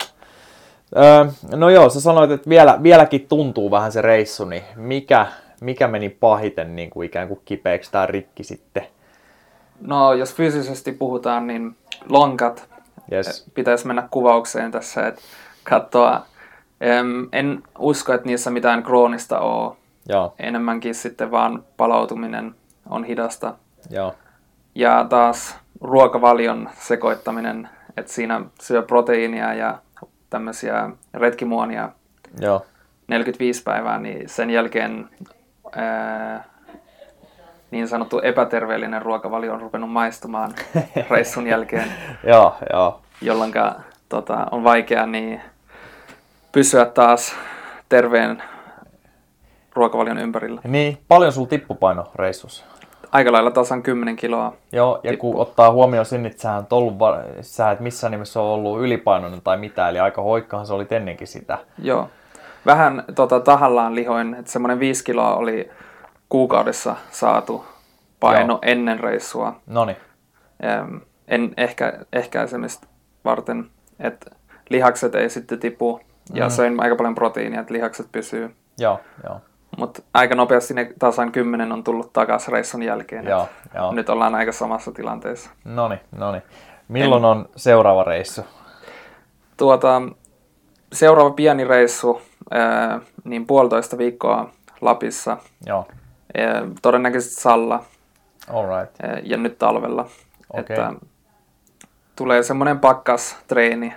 [0.96, 1.24] Öö,
[1.57, 5.26] no joo, sä sanoit, että vielä, vieläkin tuntuu vähän se reissu, niin mikä,
[5.61, 8.87] mikä meni pahiten niin kuin ikään kuin kipeäksi tai rikki sitten?
[9.81, 11.76] No, jos fyysisesti puhutaan, niin
[12.09, 12.68] lonkat
[13.12, 13.50] Yes.
[13.55, 15.20] pitäisi mennä kuvaukseen tässä, että
[15.64, 16.22] katsoa.
[17.33, 19.76] En usko, että niissä mitään kroonista on.
[20.09, 22.55] Joo, Enemmänkin sitten vaan palautuminen
[22.90, 23.55] on hidasta.
[23.90, 24.14] joo,
[24.74, 29.79] Ja taas ruokavalion sekoittaminen, että siinä syö proteiinia ja
[30.30, 31.88] tämmöisiä retkimuonia
[32.40, 32.66] joo,
[33.08, 35.08] 45 päivää, niin sen jälkeen
[35.76, 36.44] ää,
[37.70, 40.54] niin sanottu epäterveellinen ruokavalio on rupenut maistumaan
[41.10, 41.92] reissun jälkeen,
[42.24, 43.52] joo, joo, jolloin
[44.08, 45.40] tota, on vaikea niin
[46.52, 47.34] pysyä taas
[47.88, 48.42] terveen
[49.74, 50.60] ruokavalion ympärillä.
[50.64, 52.64] Niin, paljon sulla tippupaino reissussa?
[53.12, 54.52] Aika lailla tasan 10 kiloa.
[54.72, 56.94] Joo, ja kun ottaa huomioon sen, että sä et, ollut,
[57.40, 61.26] sä et missään nimessä ole ollut ylipainoinen tai mitä, eli aika hoikkahan se oli ennenkin
[61.26, 61.58] sitä.
[61.78, 62.08] Joo.
[62.66, 65.70] Vähän tota, tahallaan lihoin, että semmoinen 5 kiloa oli
[66.28, 67.64] kuukaudessa saatu
[68.20, 68.58] paino Joo.
[68.62, 69.56] ennen reissua.
[69.66, 69.96] Noni,
[70.60, 72.86] Em, en ehkä, ehkäisemistä
[73.24, 73.70] varten,
[74.00, 74.30] että
[74.70, 76.00] lihakset ei sitten tipu
[76.34, 76.50] ja Mm.
[76.50, 78.54] söin aika paljon proteiinia, että lihakset pysyy.
[78.78, 79.40] joo, joo,
[79.76, 83.24] Mutta aika nopeasti ne tasan 10 on tullut takaisin reissun jälkeen.
[83.26, 83.92] joo, joo.
[83.92, 85.50] Nyt ollaan aika samassa tilanteessa.
[85.64, 86.42] Noni, noni.
[86.88, 88.42] Milloin on seuraava reissu?
[89.56, 90.02] Tuota,
[90.92, 95.88] seuraava pieni reissu, ää, niin puolitoista viikkoa Lapissa, Joo,
[96.38, 97.85] ää, todennäköisesti Salla
[98.52, 99.00] alright.
[99.04, 100.06] ää, ja nyt talvella.
[100.52, 100.76] Okei.
[100.76, 100.92] Että
[102.16, 103.94] tulee semmoinen pakkastreeni.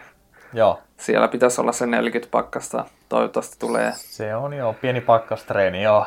[0.53, 3.91] Joo, Siellä pitäisi olla se 40 pakkasta, toivottavasti tulee.
[3.95, 6.05] se on jo pieni pakkastreeni, joo.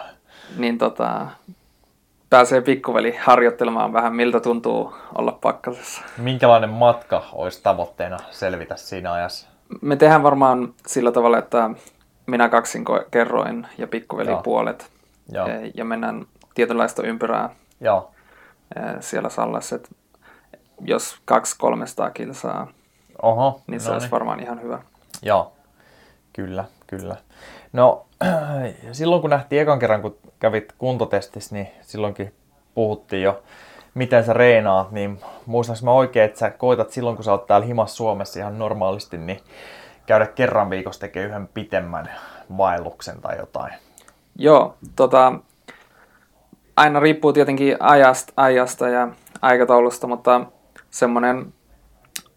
[0.56, 1.26] Niin tota,
[2.30, 6.02] pääsee pikkuveli harjoittelemaan vähän, miltä tuntuu olla pakkasessa.
[6.18, 9.48] Minkälainen matka olisi tavoitteena selvitä siinä ajassa?
[9.80, 11.70] Me tehdään varmaan sillä tavalla, että
[12.26, 14.42] minä kaksin kerroin ja pikkuveli Joo.
[14.42, 14.90] puolet.
[15.32, 18.10] Joo, Eh, Ja mennään tietynlaista ympyrää joo,
[18.76, 19.78] eh, siellä Sallassa.
[20.80, 22.66] Jos 200-300 kilsaa,
[23.22, 24.78] oho, niin se no olisi varmaan ihan hyvä.
[25.22, 25.52] Joo,
[26.36, 27.16] kyllä, kyllä.
[27.72, 28.06] No,
[28.92, 32.32] silloin kun nähtiin ekan kerran, kun kävit kuntotestissä, niin silloinkin
[32.74, 33.42] puhuttiin jo,
[33.94, 37.66] miten sä reenaat, niin muistanko mä oikein, että sä koitat silloin, kun sä oot täällä
[37.66, 39.40] himas Suomessa ihan normaalisti, niin
[40.06, 42.10] käydä kerran viikossa tekee yhden pitemmän
[42.56, 43.74] vaelluksen tai jotain.
[44.38, 45.32] Joo, tota,
[46.76, 49.08] aina riippuu tietenkin ajasta, ajasta ja
[49.42, 50.40] aikataulusta, mutta
[50.90, 51.52] semmoinen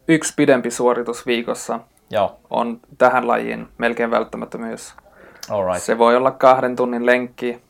[0.08, 4.94] yksi pidempi suoritus viikossa Joo, on tähän lajiin melkein välttämättömyys.
[5.50, 5.84] alright.
[5.84, 7.62] Se voi olla kahden tunnin lenkki,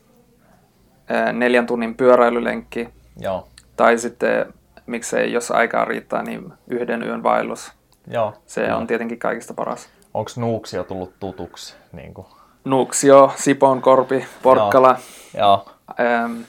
[1.10, 4.54] ää, neljän tunnin pyöräilylenkki Joo, tai sitten
[4.86, 7.72] miksei jos aikaa riittää, niin yhden yön vaellus.
[8.08, 8.34] joo.
[8.46, 9.90] Se on tietenkin kaikista paras.
[10.14, 11.76] Onko Nuuksio tullut tutuksi?
[11.92, 12.28] Niin kuin?
[12.66, 14.98] Nuuksio, Sipoonkorpi, Porkkala,
[15.38, 15.66] Joo,
[16.00, 16.42] ähm,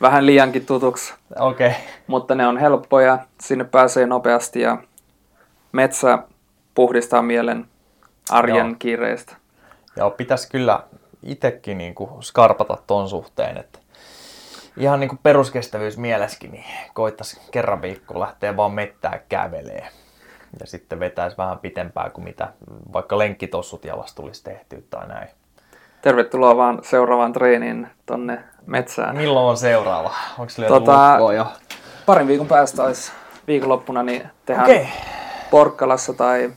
[0.00, 1.68] vähän liiankin tutuksi, okei.
[1.68, 1.80] Okay.
[2.06, 4.78] mutta ne on helppoja, sinne pääsee nopeasti ja
[5.72, 6.18] metsä
[6.74, 7.68] puhdistaa mielen
[8.30, 8.76] arjen Joo.
[8.78, 9.36] kiireistä.
[9.96, 10.80] Joo, pitäisi kyllä
[11.22, 13.78] itsekin niin kuin skarpata ton suhteen, että
[14.76, 19.88] ihan niin kuin peruskestävyys mielessäkin, niin koittaisi kerran viikkoa lähteä vaan mettää kävelee.
[20.60, 22.48] Ja sitten vetäisi vähän pitempää kuin mitä
[22.92, 25.28] vaikka lenkkitossut jalassa tulisi tehtyä tai näin.
[26.02, 29.16] Tervetuloa vaan seuraavaan treeniin tonne metsään.
[29.16, 30.14] Milloin on seuraava?
[30.38, 31.46] Onko se Tota, jo?
[32.06, 33.12] Parin viikon päästä olisi
[33.46, 34.88] viikonloppuna, niin tehdään Okei.
[35.50, 36.52] Porkkalassa tai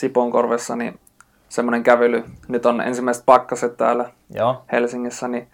[0.00, 1.00] Sipoonkorvessa niin
[1.48, 2.24] semmoinen kävely.
[2.48, 5.48] Nyt on ensimmäiset pakkaset täällä Joo, Helsingissä, niin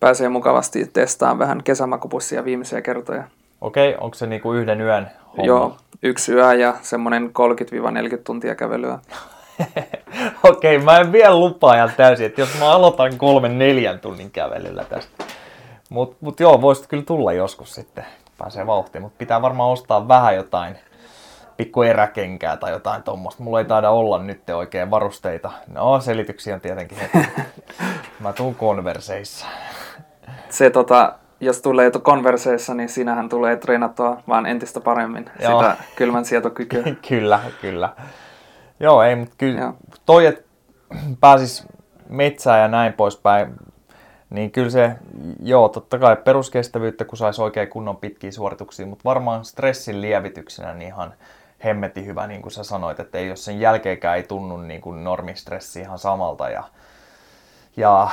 [0.00, 3.24] pääsee mukavasti testaamaan vähän kesämakupussia viimeisiä kertoja.
[3.60, 3.96] okei.
[4.00, 5.44] Onko se niin kuin yhden yön homma?
[5.44, 7.30] Joo, yksi yö ja semmoinen
[8.16, 8.98] 30-40 tuntia kävelyä.
[10.50, 14.84] Okei, mä en vielä lupaa ihan täysin, että jos mä aloitan kolmen neljän tunnin kävelyllä
[14.84, 15.24] tästä.
[15.88, 18.04] Mut, mut joo, voisit kyllä tulla joskus sitten,
[18.38, 20.76] pääsee vauhtiin, mutta pitää varmaan ostaa vähän jotain
[21.60, 23.42] pikku eräkenkää tai jotain tuommoista.
[23.42, 25.50] Mulla ei taida olla nyt oikein varusteita.
[25.72, 27.28] No, selityksiä on tietenkin heti.
[28.20, 29.46] Mä tuun konverseissa.
[30.48, 35.60] Se tota, jos tulee konverseissa, niin sinähän tulee treenattua vaan entistä paremmin Joo.
[35.60, 36.82] sitä kylmän sietokykyä.
[37.08, 37.92] kyllä, kyllä.
[38.80, 39.74] Joo, ei, mutta kyllä Joo.
[40.06, 40.42] toi, että
[41.20, 41.66] pääsis
[42.08, 43.54] metsään ja näin poispäin,
[44.30, 44.92] niin kyllä se,
[45.42, 50.88] joo, totta kai peruskestävyyttä, kun saisi oikein kunnon pitkiä suorituksia, mutta varmaan stressin lievityksenä niin
[50.88, 51.14] ihan
[51.64, 55.04] hemmetin hyvä, niin kuin sä sanoit, että ei jos sen jälkeenkään ei tunnu niin kuin
[55.04, 56.64] normistressi ihan samalta ja
[57.76, 58.08] ja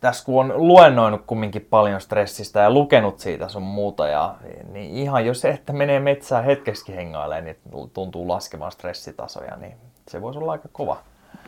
[0.00, 4.34] tässä kun on luennoinut kumminkin paljon stressistä ja lukenut siitä sun muuta, ja,
[4.72, 7.56] niin ihan jos se, että menee metsään hetkeksi hengailemaan, niin
[7.92, 9.76] tuntuu laskemaan stressitasoja, niin
[10.08, 10.96] se voisi olla aika kova.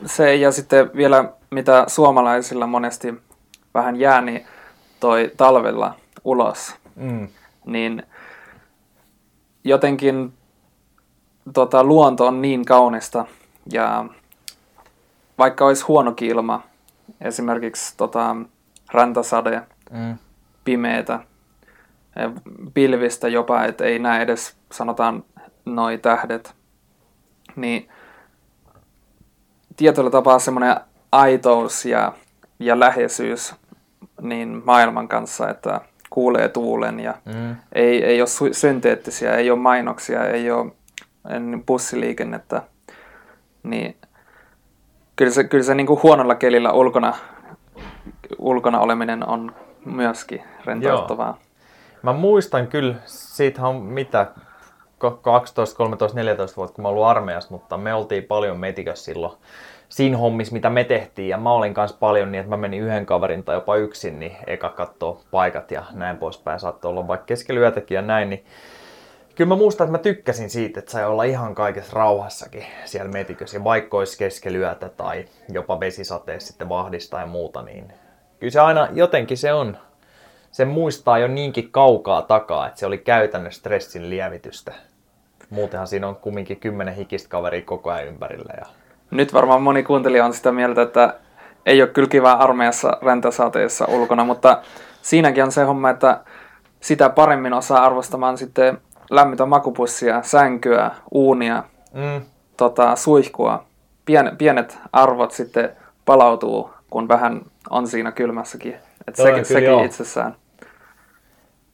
[0.07, 3.15] Se ja sitten vielä mitä suomalaisilla monesti
[3.75, 4.47] vähän jää, niin
[5.01, 6.75] toi talvella ulos.
[6.97, 7.29] Mm.
[7.67, 8.03] Niin
[9.65, 10.33] jotenkin
[11.53, 13.27] tota, luonto on niin kaunista
[13.73, 14.05] ja
[15.39, 16.63] vaikka olisi huono ilma,
[17.21, 18.37] esimerkiksi tota,
[18.93, 20.19] räntäsade, mm.
[20.65, 21.21] pimeätä,
[22.17, 22.21] e,
[22.75, 25.25] pilvistä jopa, että ei näe edes sanotaan
[25.65, 26.55] noi tähdet,
[27.57, 27.89] niin
[29.77, 30.77] tietyllä tapaa semmoinen
[31.13, 32.13] aitous ja,
[32.59, 33.55] ja läheisyys
[34.21, 35.81] niin maailman kanssa, että
[36.11, 37.57] kuulee tuulen ja mm.
[37.73, 40.73] ei, ei ole synteettisiä, ei ole mainoksia, ei ole
[41.67, 42.63] bussiliikennettä,
[43.63, 43.97] niin
[45.17, 47.15] kyllä se, kyllä se niin kuin huonolla kelillä ulkona,
[48.39, 51.27] ulkona oleminen on myöskin rentouttavaa.
[51.27, 51.39] Joo.
[52.03, 54.27] Mä muistan kyllä, siitä on mitä,
[55.23, 59.33] 12, 13, 14 vuotta, kun mä ollut armeijassa, mutta me oltiin paljon metikössä silloin
[59.89, 61.29] siinä hommissa, mitä me tehtiin.
[61.29, 64.37] Ja mä olin kanssa paljon niin, että mä menin yhden kaverin tai jopa yksin, niin
[64.47, 66.61] eka kattoo paikat ja näin poispäin.
[66.61, 68.45] Saattoi olla vaikka keskellä yötäkin ja näin, niin
[69.35, 73.65] kyllä mä muistan, että mä tykkäsin siitä, että sai olla ihan kaikessa rauhassakin siellä metikössä.
[73.65, 77.93] vaikka olisi keskellä yötä tai jopa vesisateessa sitten vahdista ja muuta, niin
[78.41, 79.77] kyllä se aina jotenkin se on,
[80.51, 84.73] se muistaa jo niinkin kaukaa takaa, että se oli käytännössä stressin lievitystä.
[85.51, 88.55] Muutenhan siinä on kumminkin kymmenen hikistä kaveria koko ajan ympärillä.
[88.61, 88.67] Ja...
[89.11, 91.15] Nyt varmaan moni kuuntelija on sitä mieltä, että
[91.67, 94.63] ei ole kyllä kiva armeijassa räntäsateessa ulkona, mutta
[95.03, 96.21] siinäkin on se homma, että
[96.81, 98.79] sitä paremmin osaa arvostamaan sitten
[99.11, 102.27] lämmitä makupussia, sänkyä, uunia, mm.
[102.57, 103.65] tota, suihkua.
[104.05, 108.77] Pien, pienet arvot sitten palautuu, kun vähän on siinä kylmässäkin.
[109.09, 109.85] Et sekin, sekin joo.
[109.85, 110.37] itsessään.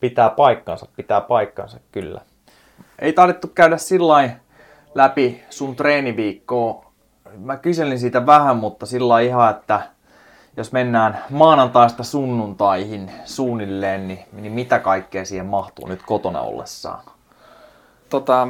[0.01, 2.21] Pitää paikkansa, pitää paikkansa, kyllä.
[2.99, 4.31] Ei taidettu käydä sillä
[4.95, 6.93] läpi sun treeniviikkoa.
[7.39, 9.81] Mä kyselin siitä vähän, mutta sillä ihan, että
[10.57, 17.05] jos mennään maanantaista sunnuntaihin suunnilleen, niin, niin mitä kaikkea siihen mahtuu nyt kotona ollessaan?
[18.11, 18.49] Tota,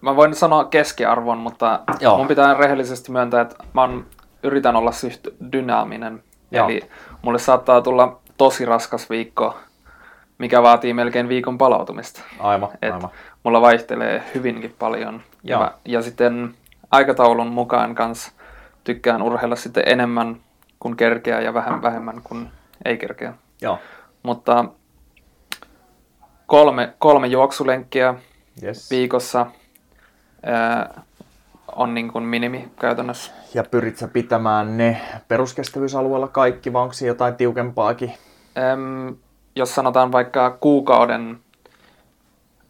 [0.00, 2.18] mä voin sanoa keskiarvon, mutta Joo.
[2.18, 4.06] mun pitää rehellisesti myöntää, että mä on,
[4.42, 6.22] yritän olla suht dynaaminen.
[6.50, 6.68] Joo.
[6.68, 6.80] Eli
[7.22, 9.56] mulle saattaa tulla tosi raskas viikko,
[10.38, 12.20] mikä vaatii melkein viikon palautumista.
[12.40, 13.10] Aivan, Et aivan.
[13.42, 15.22] Mulla vaihtelee hyvinkin paljon.
[15.44, 16.54] Ja, mä, ja sitten
[16.90, 18.32] aikataulun mukaan kanssa
[18.84, 20.36] tykkään urheilla sitten enemmän
[20.80, 22.50] kuin kerkeä ja vähän vähemmän kuin
[22.84, 23.34] ei kerkeä.
[23.60, 23.78] Joo.
[24.22, 24.64] Mutta
[26.52, 28.14] kolme, kolme juoksulenkkiä
[28.62, 28.90] yes.
[28.90, 29.46] viikossa
[30.42, 31.00] ää,
[31.76, 33.32] on niin kuin minimi käytännössä.
[33.54, 38.12] Ja pyrit sä pitämään ne peruskestävyysalueella kaikki, vai onko jotain tiukempaakin?
[38.58, 39.16] Äm,
[39.56, 41.40] jos sanotaan vaikka kuukauden,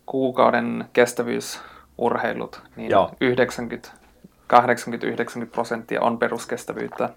[0.07, 3.11] kuukauden kestävyysurheilut, niin Joo.
[3.21, 3.89] 90
[4.53, 7.09] 80-90 prosenttia on peruskestävyyttä.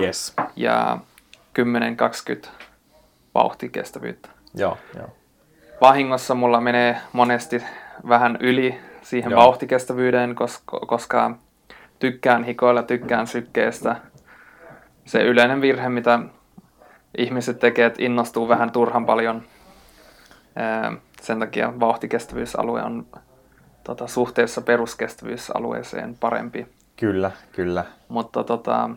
[0.00, 0.34] Yes.
[0.56, 0.98] Ja
[2.44, 2.48] 10-20
[3.34, 4.28] vauhtikestävyyttä.
[4.54, 5.08] Joo, joo
[5.80, 7.62] vahingossa mulla menee monesti
[8.08, 9.40] vähän yli siihen Joo.
[9.40, 11.30] vauhtikestävyyteen, koska, koska
[11.98, 13.96] tykkään hikoilla, tykkään sykkeestä.
[15.04, 16.18] Se yleinen virhe, mitä
[17.18, 19.42] ihmiset tekee, että innostuu vähän turhan paljon.
[21.20, 23.06] Sen takia vauhtikestävyysalue on
[23.84, 26.66] tota, suhteessa peruskestävyysalueeseen parempi.
[26.96, 27.84] Kyllä, kyllä.
[28.08, 28.90] Mutta tota,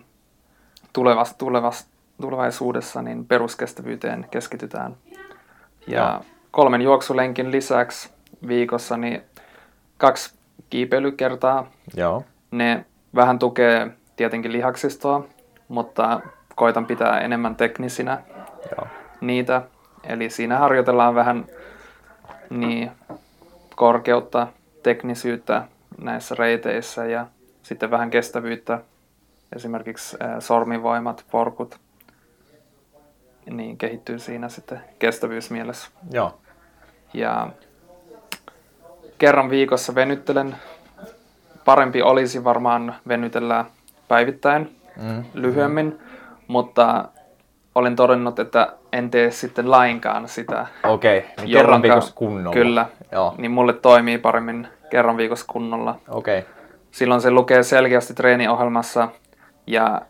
[0.94, 1.88] tulevas, tulevas,
[2.22, 4.96] tulevaisuudessa niin peruskestävyyteen keskitytään.
[5.88, 8.10] Ja Joo kolmen juoksulenkin lisäksi
[8.48, 9.22] viikossa niin
[9.98, 10.36] kaksi
[10.70, 11.72] kiipeilykertaa.
[11.96, 12.24] Joo.
[12.52, 12.86] Ne
[13.16, 15.26] vähän tukee tietenkin lihaksistoa,
[15.68, 16.22] mutta
[16.56, 18.22] koitan pitää enemmän teknisinä
[18.78, 18.88] Joo.
[19.22, 19.62] niitä.
[20.04, 21.46] Eli siinä harjoitellaan vähän
[22.50, 22.92] niin,
[23.76, 24.48] korkeutta,
[24.84, 25.64] teknisyyttä
[26.02, 27.26] näissä reiteissä ja
[27.64, 28.82] sitten vähän kestävyyttä,
[29.56, 31.80] esimerkiksi sormivoimat, porkut,
[33.50, 35.90] niin kehittyy siinä sitten kestävyysmielessä.
[36.12, 36.40] Joo.
[37.14, 37.48] Ja
[39.18, 40.56] kerran viikossa venyttelen.
[41.66, 43.66] Parempi olisi varmaan venytellä
[44.08, 45.24] päivittäin mm.
[45.34, 46.00] lyhyemmin,
[46.48, 47.06] mutta
[47.76, 50.68] olen todennut, että en tee sitten lainkaan sitä.
[50.84, 52.54] Okei, okay, niin kerran viikossa kunnolla.
[52.54, 53.36] Kyllä, Joo.
[53.38, 56.00] niin mulle toimii paremmin kerran viikossa kunnolla.
[56.10, 56.40] Okei.
[56.40, 56.52] Okay.
[56.92, 59.08] Silloin se lukee selkeästi treeniohjelmassa
[59.68, 60.02] ja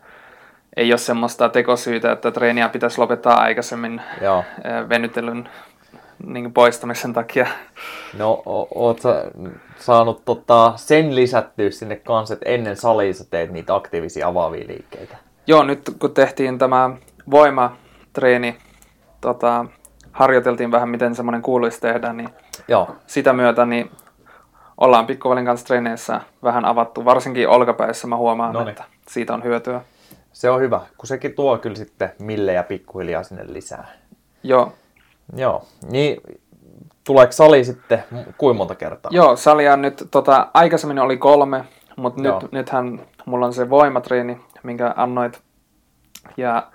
[0.76, 4.44] ei ole semmoista tekosyytä, että treeniä pitäisi lopettaa aikaisemmin Joo.
[4.88, 5.48] venytelyn
[6.26, 7.46] niin poistamisen takia.
[8.18, 8.42] No,
[8.74, 9.24] oot sä
[9.76, 15.16] saanut tota, sen lisättyä sinne kanssa, että ennen salia sä teet niitä aktiivisia avaavia liikkeitä?
[15.46, 16.90] Joo, nyt kun tehtiin tämä
[17.30, 18.56] voimatreeni,
[19.20, 19.66] tota,
[20.12, 22.28] harjoiteltiin vähän, miten semmoinen kuuluisi tehdä, niin
[22.68, 22.96] Joo.
[23.06, 23.90] sitä myötä niin
[24.78, 28.68] ollaan pikkuvelin kanssa treeneissä vähän avattu, varsinkin olkapäissä mä huomaan, Noniin.
[28.68, 29.80] että siitä on hyötyä.
[30.32, 33.88] Se on hyvä, kun sekin tuo kyllä sitten millejä pikkuhiljaa sinne lisää.
[34.42, 34.72] Joo,
[35.36, 35.64] Joo.
[35.90, 36.20] Niin
[37.04, 38.04] tuleeko sali sitten
[38.38, 39.10] kuinka monta kertaa?
[39.14, 41.64] Joo, salia nyt, tota, aikaisemmin oli kolme,
[41.96, 42.40] mutta Joo.
[42.42, 45.40] nyt, nythän mulla on se voimatreeni, minkä annoit.
[46.36, 46.66] Ja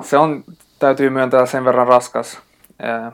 [0.00, 0.44] se on,
[0.78, 2.38] täytyy myöntää sen verran raskas.
[2.82, 3.12] Ää,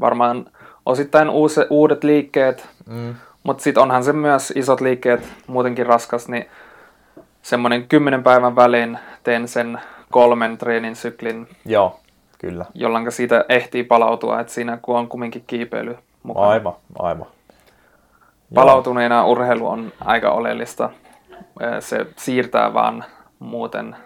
[0.00, 0.46] varmaan
[0.86, 3.14] osittain uusi, uudet liikkeet, Mm.
[3.42, 6.48] mutta sitten onhan se myös isot liikkeet muutenkin raskas, niin
[7.42, 12.00] semmoinen kymmenen päivän välein teen sen kolmen treenin syklin, Joo,
[12.38, 12.64] kyllä.
[12.74, 16.46] jolloin siitä ehtii palautua, että siinä kun on kumminkin kiipeily mukana.
[16.48, 17.26] Aivan, aivan.
[18.54, 20.90] Palautuneena urheilu on aika oleellista.
[21.80, 23.04] Se siirtää vaan
[23.38, 23.96] muuten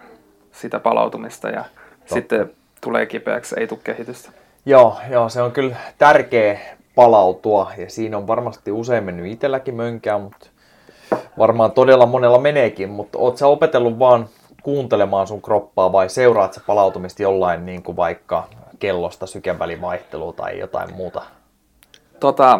[0.51, 2.13] sitä palautumista ja Totta.
[2.13, 2.51] sitten
[2.81, 4.31] tulee kipeäksi, ei tule kehitystä.
[4.65, 6.59] Joo, joo, se on kyllä tärkeä
[6.95, 10.47] palautua ja siinä on varmasti usein mennyt itselläkin mönkää, mutta
[11.37, 14.27] varmaan todella monella meneekin, mutta oot sä opetellut vaan
[14.63, 18.47] kuuntelemaan sun kroppaa vai seuraat sä palautumista jollain niin kuin vaikka
[18.79, 21.21] kellosta sykevälivaihtelua tai jotain muuta?
[22.19, 22.59] Tota,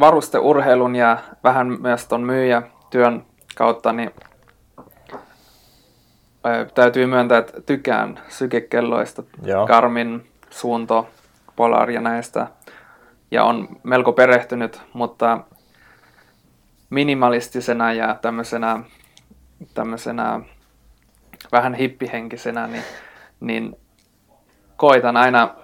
[0.00, 4.10] varusteurheilun ja vähän myös ton myyjätyön kautta, niin
[6.46, 9.66] ö, täytyy myöntää, että tykkään sykekelloista, Joo.
[9.66, 11.08] Garmin, Suunto,
[11.56, 12.46] Polar ja näistä.
[13.30, 15.40] Ja on melko perehtynyt, mutta
[16.90, 18.80] minimalistisena ja tämmöisenä,
[19.74, 20.40] tämmöisenä
[21.52, 22.82] vähän hippihenkisenä, niin,
[23.40, 23.76] niin
[24.76, 25.54] koitan aina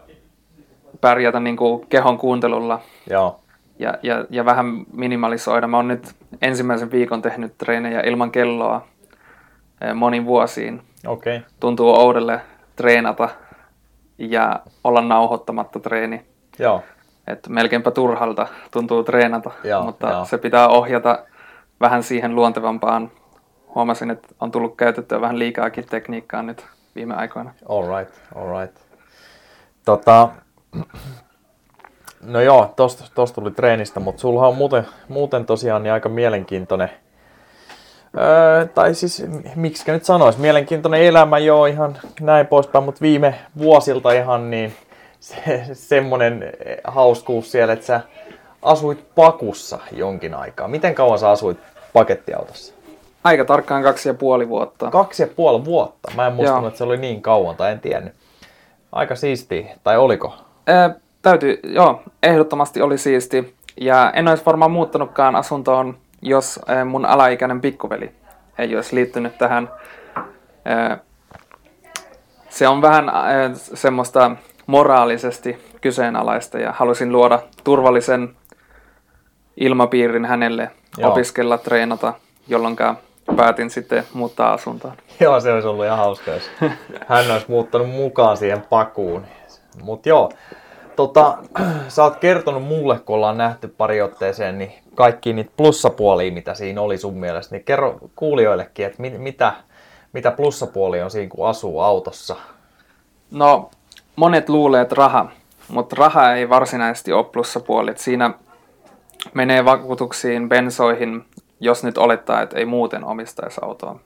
[1.00, 3.40] pärjätä niin kuin kehon kuuntelulla Joo,
[3.78, 5.66] ja, ja, ja vähän minimalisoida.
[5.66, 8.86] Mä oon nyt ensimmäisen viikon tehnyt treenejä ilman kelloa
[9.80, 10.82] eh, monin vuosiin.
[11.06, 11.40] Okay.
[11.60, 12.40] Tuntuu oudelle
[12.76, 13.28] treenata
[14.18, 16.22] ja olla nauhoittamatta treeni.
[16.58, 16.82] Joo,
[17.26, 20.24] Että melkeinpä turhalta tuntuu treenata, Joo, mutta joo.
[20.24, 21.18] se pitää ohjata
[21.80, 23.10] vähän siihen luontevampaan.
[23.74, 27.54] Huomasin, että on tullut käytettyä vähän liikaakin tekniikkaa nyt viime aikoina.
[27.68, 28.76] all right, all right.
[29.84, 30.28] Tota,
[32.20, 36.90] no joo, tosta, tosta tuli treenistä, mutta sulla on muuten, muuten tosiaan niin aika mielenkiintoinen,
[38.18, 39.24] öö, tai siis
[39.56, 44.74] miksi nyt sanois, mielenkiintoinen elämä joo ihan näin poispäin, mutta viime vuosilta ihan niin
[45.20, 46.52] se, semmonen
[46.84, 48.00] hauskuus siellä, että sä
[48.62, 50.68] asuit pakussa jonkin aikaa.
[50.68, 51.58] Miten kauan sä asuit
[51.92, 52.74] pakettiautossa?
[53.24, 54.90] Aika tarkkaan kaksi ja puoli vuotta.
[54.90, 56.12] Kaksi ja puoli vuotta.
[56.16, 56.68] Mä en muistanut, Joo.
[56.68, 58.14] että se oli niin kauan, tai en tiennyt.
[58.92, 60.34] Aika siistiä, tai oliko?
[60.66, 63.54] Ää, täytyy, joo, ehdottomasti oli siisti.
[63.80, 68.12] Ja en olisi varmaan muuttanutkaan asuntoon, jos ää, mun alaikäinen pikkuveli
[68.58, 69.70] ei olisi liittynyt tähän.
[70.64, 70.98] Ää,
[72.48, 74.30] se on vähän ää, semmoista
[74.66, 78.36] moraalisesti kyseenalaista ja halusin luoda turvallisen
[79.56, 81.10] ilmapiirin hänelle Joo.
[81.10, 82.14] opiskella, treenata,
[82.48, 82.76] jolloin
[83.36, 84.94] päätin sitten muuttaa asuntoon.
[85.20, 86.50] Joo, se olisi ollut ihan hauska, jos
[87.06, 89.26] hän olisi muuttanut mukaan siihen pakuun.
[89.82, 90.32] Mutta joo,
[90.96, 91.38] tota,
[91.88, 96.80] sä oot kertonut mulle, kun ollaan nähty pari otteeseen, niin kaikki niitä plussapuolia, mitä siinä
[96.80, 99.52] oli sun mielestä, niin kerro kuulijoillekin, että mit, mitä,
[100.12, 102.36] mitä plussapuolia on siinä, kun asuu autossa.
[103.30, 103.70] No,
[104.16, 105.26] monet luulee, että raha,
[105.68, 107.92] mutta raha ei varsinaisesti ole plussapuoli.
[107.96, 108.30] Siinä
[109.34, 111.24] menee vakuutuksiin, bensoihin,
[111.60, 114.00] jos nyt olettaa, että ei muuten omistaisi autoa.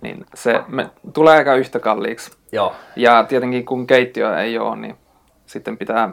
[0.00, 2.36] Niin se me, tulee aika yhtä kalliiksi.
[2.52, 4.96] Joo, Ja tietenkin kun keittiö ei ole, niin
[5.46, 6.10] sitten pitää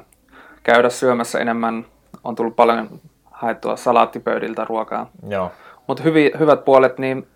[0.64, 1.86] käydä syömässä enemmän.
[2.24, 2.90] On tullut paljon
[3.32, 5.10] haettua salaattipöydiltä ruokaa.
[5.28, 5.52] joo,
[5.88, 7.28] Mutta hyvi, hyvät puolet, niin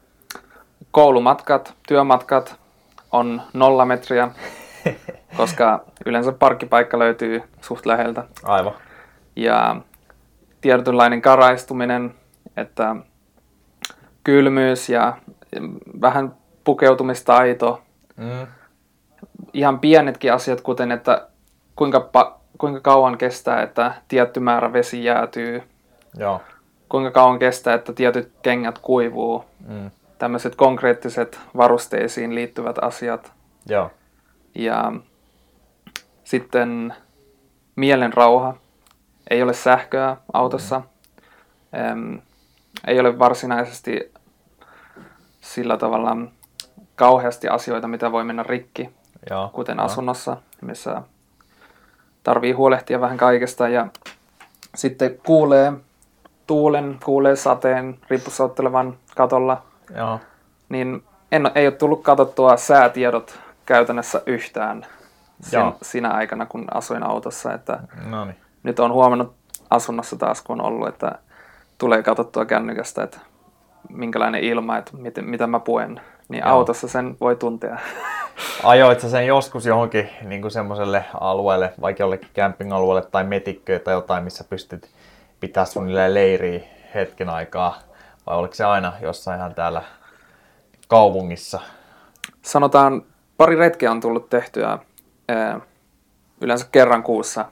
[0.92, 2.56] koulumatkat, työmatkat
[3.12, 4.30] on nolla metriä,
[5.38, 8.24] koska yleensä parkkipaikka löytyy suht läheltä.
[8.44, 8.74] aivan.
[9.36, 9.76] Ja
[10.62, 12.16] tietynlainen karaistuminen,
[12.58, 12.96] että
[14.28, 15.18] kylmyys ja
[16.02, 17.82] vähän pukeutumistaito,
[18.18, 18.48] Mm,
[19.54, 21.28] ihan pienetkin asiat, kuten että
[21.76, 25.64] kuinka, pa- kuinka kauan kestää, että tietty määrä vesi jäätyy,
[26.18, 26.42] joo,
[26.90, 33.32] kuinka kauan kestää, että tietyt kengät kuivuu, mm, tämmöiset konkreettiset varusteisiin liittyvät asiat.
[33.66, 33.92] joo,
[34.56, 34.92] Ja
[36.24, 36.94] sitten
[37.76, 38.54] mielen rauha.
[39.30, 40.82] Ei ole sähköä autossa.
[41.74, 42.20] Em,
[42.88, 44.12] ei ole varsinaisesti
[45.54, 46.18] sillä tavalla
[46.96, 48.90] kauheasti asioita, mitä voi mennä rikki,
[49.30, 49.50] joo.
[49.54, 49.86] kuten joo.
[49.86, 51.02] asunnossa, missä
[52.24, 53.68] tarvii huolehtia vähän kaikesta.
[53.68, 53.88] Ja
[54.76, 55.74] sitten kuulee
[56.48, 59.62] tuulen, kuulee sateen, rippusauttelevan katolla,
[59.96, 60.20] Joo,
[60.70, 64.86] niin en, ei ole tullut katsottua säätiedot käytännössä yhtään
[65.42, 65.78] sen, Joo.
[65.82, 67.54] sinä aikana, kun asuin autossa.
[67.54, 67.80] Että
[68.64, 69.36] nyt on huomannut
[69.70, 71.12] asunnossa taas, kun on ollut, että
[71.78, 73.20] tulee katsottua kännykästä, että
[73.90, 76.02] minkälainen ilma, että miten, mitä mä puen.
[76.30, 76.54] Niin Joo.
[76.54, 77.78] autossa sen voi tuntea.
[78.64, 84.24] Ajoit sä sen joskus johonkin niin semmoiselle alueelle, vaikka jollekin camping-alueelle tai metikköön tai jotain,
[84.24, 84.90] missä pystyt
[85.40, 86.60] pitää suunnilleen leiriä
[86.96, 87.80] hetken aikaa?
[88.28, 89.82] Vai oliko se aina jossain ihan täällä
[90.88, 91.60] kaupungissa?
[92.42, 93.04] Sanotaan,
[93.38, 94.80] pari retkeä on tullut tehtyä
[96.42, 97.46] yleensä kerran kuussa.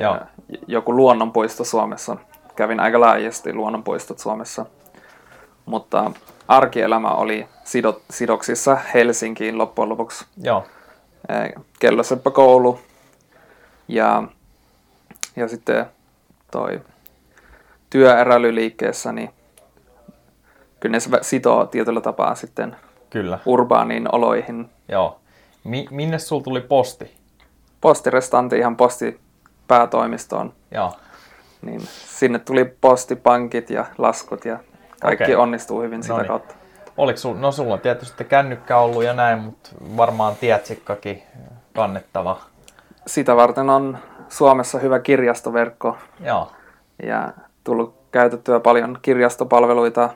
[0.00, 0.18] Joo.
[0.66, 2.16] Joku luonnonpuisto Suomessa.
[2.56, 4.66] Kävin aika laajasti luonnonpuistot Suomessa.
[5.68, 6.10] Mutta
[6.48, 10.24] arkielämä oli sidot, sidoksissa Helsinkiin loppujen lopuksi.
[10.42, 10.66] Joo,
[11.78, 12.80] Kelloseppä koulu
[13.88, 14.22] ja,
[15.36, 15.86] ja sitten
[16.50, 16.80] toi
[17.90, 19.30] työeräilyliikkeessä, niin
[20.80, 22.76] kyllä ne sitoo tietyllä tapaa sitten
[23.10, 23.38] kyllä.
[23.46, 24.70] urbaaniin oloihin.
[24.88, 25.20] Joo.
[25.64, 27.14] Mi- minne sul tuli posti?
[27.80, 30.92] Postirestanti ihan postipäätoimistoon, Joo.
[31.62, 34.58] niin sinne tuli postipankit ja laskut ja
[35.00, 35.36] kaikki Okei.
[35.36, 36.28] onnistuu hyvin sitä Noniin.
[36.28, 36.54] kautta.
[36.96, 41.22] Oliko sul, no sulla on tietysti kännykkä ollut ja näin, mutta varmaan tietsikkakin
[41.76, 42.40] kannettava.
[43.06, 46.52] Sitä varten on Suomessa hyvä kirjastoverkko Joo,
[47.02, 47.32] ja
[47.64, 50.10] tullut käytettyä paljon kirjastopalveluita.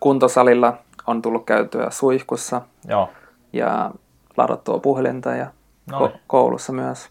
[0.00, 3.10] Kuntosalilla on tullut käytyä suihkussa joo.
[3.52, 3.90] ja
[4.36, 5.46] ladattua puhelinta ja
[5.92, 7.08] ko- koulussa myös.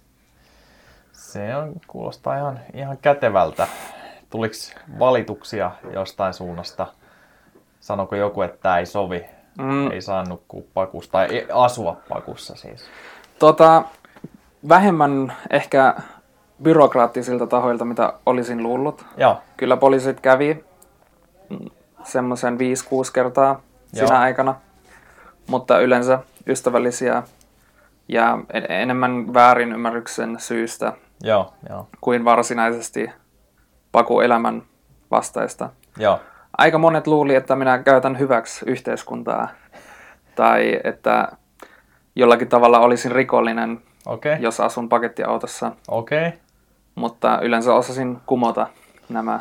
[1.12, 3.68] Se on, kuulostaa ihan, ihan kätevältä.
[4.36, 4.54] Tuliko
[5.00, 6.88] valituksia jostain suunnasta?
[7.80, 9.26] Sanoko joku, että tämä ei sovi?
[9.58, 9.92] Mm.
[9.92, 12.86] Ei saa nukkua pakussa tai asua pakussa siis.
[13.40, 13.84] Tota,
[14.70, 15.96] vähemmän ehkä
[16.64, 19.06] byrokraattisilta tahoilta, mitä olisin luullut.
[19.18, 20.66] Joo, Kyllä poliisit kävi
[21.50, 21.70] mm,
[22.04, 22.58] semmoisen 5-6
[23.14, 23.62] kertaa
[23.94, 24.08] Joo.
[24.08, 24.56] sinä aikana,
[25.48, 27.24] mutta yleensä ystävällisiä
[28.08, 33.10] ja en- enemmän väärin ymmärryksen syystä joo, joo, kuin varsinaisesti
[33.96, 34.64] pakuelämän
[35.12, 35.70] vastaista.
[35.98, 36.20] joo.
[36.58, 39.48] Aika monet luuli, että minä käytän hyväksi yhteiskuntaa
[40.36, 41.28] tai että
[42.16, 44.38] jollakin tavalla olisin rikollinen, okay.
[44.39, 46.28] jos asun pakettiautossa, okei.
[46.28, 46.39] Okay.
[46.96, 48.68] mutta yleensä osasin kumota
[49.10, 49.39] nämä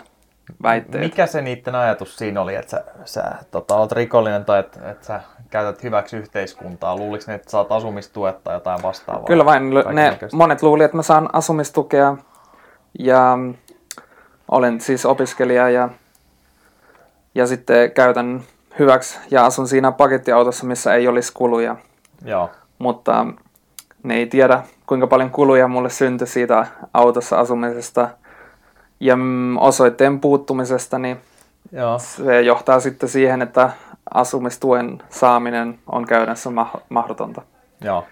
[0.62, 1.04] väitteet.
[1.04, 5.06] Mikä se niiden ajatus siinä oli, että sä, sä tota, olet rikollinen tai että, että
[5.06, 6.96] sä käytät hyväksi yhteiskuntaa?
[6.96, 9.26] Luuliko ne, että saat asumistuetta tai jotain vastaavaa?
[9.26, 9.70] Kyllä vain.
[9.92, 12.16] Ne monet luuli, että mä saan asumistukea
[12.98, 13.38] ja
[14.50, 15.88] olen siis opiskelija ja,
[17.34, 18.42] ja sitten käytän
[18.78, 21.76] hyväksi ja asun siinä pakettiautossa, missä ei olisi kuluja.
[22.24, 23.26] Joo, Mutta
[24.02, 28.08] ne ei tiedä, kuinka paljon kuluja mulle syntyi siitä autossa asumisesta
[29.00, 31.16] ja mm, osoitteen puuttumisesta, niin
[31.72, 33.70] joo, se johtaa sitten siihen, että
[34.14, 37.42] asumistuen saaminen on käytännössä mah- mahdotonta.
[37.80, 38.04] joo.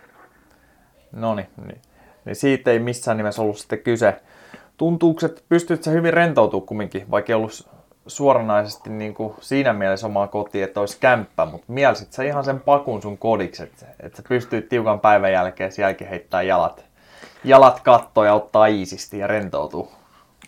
[1.13, 1.81] No niin, niin.
[2.25, 4.21] niin siitä ei missään nimessä ollut sitten kyse.
[4.83, 7.69] Tuntuuko, että pystyt sä hyvin rentoutumaan kumminkin, vaikka ei ollut
[8.07, 12.61] suoranaisesti niin kuin siinä mielessä omaa kotiin, että olisi kämppä, mutta mielsit sä ihan sen
[12.61, 16.85] pakun sun kodiksi, että, että sä pystyt tiukan päivän jälkeen jälkeen heittää jalat,
[17.45, 19.93] jalat kattoon ja ottaa iisisti ja rentoutuu.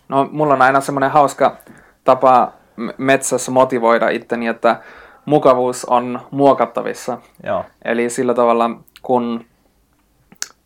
[0.09, 1.57] No, mulla on aina semmoinen hauska
[2.03, 2.51] tapa
[2.97, 4.79] metsässä motivoida itteni, että
[5.25, 7.17] mukavuus on muokattavissa.
[7.43, 8.69] Joo, Eli sillä tavalla,
[9.01, 9.45] kun,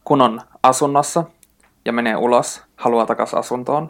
[0.03, 1.23] kun on asunnossa
[1.85, 3.89] ja menee ulos, haluaa takaisin asuntoon.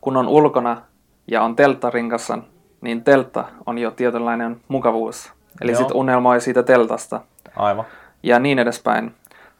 [0.00, 0.82] Kun on ulkona
[1.26, 2.38] ja on telttarinkassa,
[2.80, 5.32] niin teltta on jo tietynlainen mukavuus.
[5.60, 7.20] Eli sitten unelmoi siitä teltasta
[7.56, 7.84] aivan.
[8.22, 9.14] ja niin edespäin,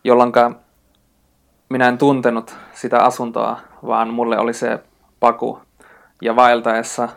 [0.05, 0.33] jolloin
[1.69, 4.79] minä en tuntenut sitä asuntoa, vaan mulle oli se
[5.21, 5.61] paku.
[6.23, 7.09] Ja vaeltaessa,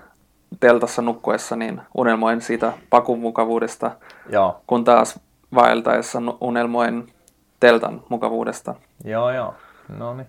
[0.59, 3.91] teltassa nukkuessa, niin unelmoin siitä pakun mukavuudesta,
[4.29, 5.19] Joo, kun taas
[5.55, 7.13] vaeltaessa unelmoin
[7.59, 8.75] teltan mukavuudesta.
[9.03, 9.53] joo, joo.
[9.97, 10.27] No niin.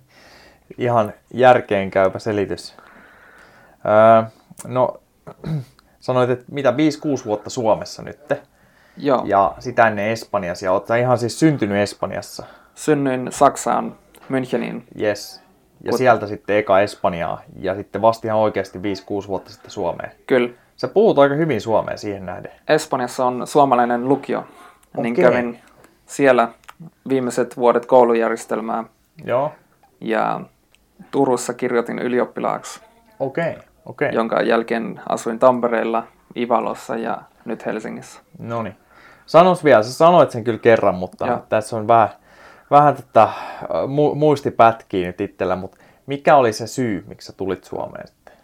[0.78, 2.76] Ihan järkeenkäypä selitys.
[3.86, 4.30] Öö,
[4.66, 5.00] no,
[6.00, 8.18] sanoit, että mitä 5-6 vuotta Suomessa nyt.
[8.96, 9.54] Joo, ja.
[9.58, 10.66] Sitä ennen Espanjassa.
[10.66, 12.46] Ja sä ihan siis syntynyt Espanjassa.
[12.74, 13.96] synnyin Saksaan,
[14.30, 14.82] Müncheniin.
[15.00, 15.42] Yes.
[15.84, 17.42] Ja Mut- sieltä sitten eka Espanjaa.
[17.60, 20.12] Ja sitten vasta ihan oikeasti 5-6 vuotta sitten Suomeen.
[20.26, 22.50] Kyllä, Sä puhut aika hyvin suomea siihen nähden.
[22.68, 24.44] Espanjassa on suomalainen lukio,
[24.96, 25.24] niin Okei.
[25.24, 25.60] kävin
[26.06, 26.48] siellä
[27.08, 28.84] viimeiset vuodet koulujärjestelmää
[29.24, 29.52] Joo.
[30.00, 30.40] ja
[31.10, 32.80] Turussa kirjoitin ylioppilaaksi.
[33.18, 33.50] Okei.
[33.50, 33.62] Okay.
[33.86, 34.08] Okei.
[34.08, 34.16] Okay.
[34.16, 38.20] jonka jälkeen asuin Tampereella, Ivalossa ja nyt Helsingissä.
[38.38, 38.76] No niin.
[39.26, 41.46] Sanos vielä, sä sanoit sen kyllä kerran, mutta Joo.
[41.48, 42.08] tässä on vähän,
[42.70, 43.28] vähän tätä
[43.84, 48.34] mu- muistipätkiä nyt itsellä, mutta mikä oli se syy, miksi sä tulit Suomeen sitten?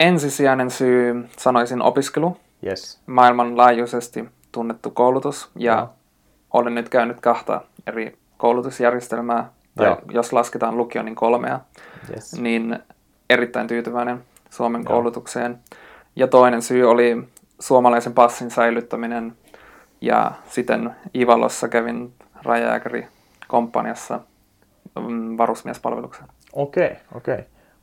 [0.00, 2.36] Ensisijainen syy, sanoisin opiskelu.
[2.66, 3.00] Yes.
[3.06, 5.88] Maailmanlaajuisesti tunnettu koulutus ja Joo.
[6.52, 9.98] olen nyt käynyt kahta eri koulutusjärjestelmää, tai Joo.
[10.10, 11.60] jos lasketaan lukio, niin kolmea,
[12.10, 12.40] Yes.
[12.40, 12.78] niin
[13.30, 14.92] erittäin tyytyväinen Suomen Joo.
[14.92, 15.58] koulutukseen.
[16.16, 17.28] Ja toinen syy oli
[17.60, 19.32] suomalaisen passin säilyttäminen
[20.00, 22.12] ja sitten Ivalossa kävin
[22.42, 23.06] rajajääkäri
[23.48, 24.20] komppaniassa
[25.06, 26.26] mm, varusmiespalveluksen.
[26.52, 27.38] Okei, okei.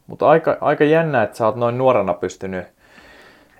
[0.07, 2.65] Mutta aika, aika jännä, että sä oot noin nuorena pystynyt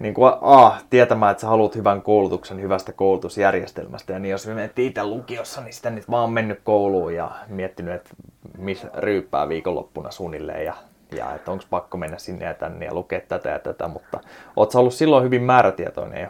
[0.04, 4.14] niin kuin A, tietämään, että sä haluat hyvän koulutuksen hyvästä koulutusjärjestelmästä.
[4.14, 7.93] Ja niin jos me mentiin itse lukiossa, niin sitten nyt vaan mennyt kouluun ja miettinyt,
[7.95, 8.10] että
[8.58, 10.74] missä ryyppää viikonloppuna suunnilleen ja,
[11.16, 13.88] ja että onko pakko mennä sinne ja tänne ja lukea tätä ja tätä.
[13.88, 14.20] Mutta
[14.56, 16.30] oot sä ollut silloin hyvin määrätietoinen jo?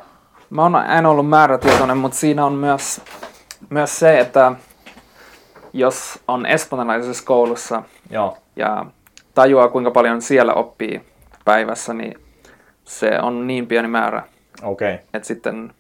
[0.49, 3.01] Mä oon en ollut määrätietoinen, mutta siinä on myös,
[3.69, 4.51] myös se, että
[5.73, 8.85] jos on espanjalaisessa koulussa Joo, ja
[9.35, 11.01] tajuaa kuinka paljon siellä oppii
[11.45, 12.22] päivässä, niin
[12.83, 14.23] se on niin pieni määrä,
[14.63, 14.93] okei.
[14.93, 15.05] Okay.
[15.13, 15.73] että sitten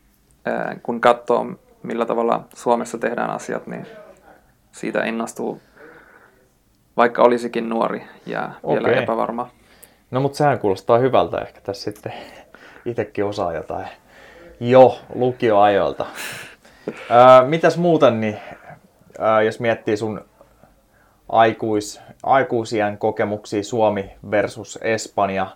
[0.83, 1.45] kun katsoo
[1.83, 3.87] millä tavalla Suomessa tehdään asiat, niin
[4.71, 5.61] siitä innostuu,
[6.97, 9.03] vaikka olisikin nuori ja vielä Okei.
[9.03, 9.49] epävarma.
[10.11, 11.37] No mutta sehän kuulostaa hyvältä.
[11.37, 12.13] Ehkä tässä sitten
[12.85, 13.87] itsekin osaa jotain
[14.59, 16.05] jo lukioajoilta.
[17.09, 18.39] Ää, mitäs muuta, niin
[19.19, 20.25] ää, jos miettii sun
[21.29, 25.47] aikuis, aikuisien kokemuksia Suomi versus Espanja.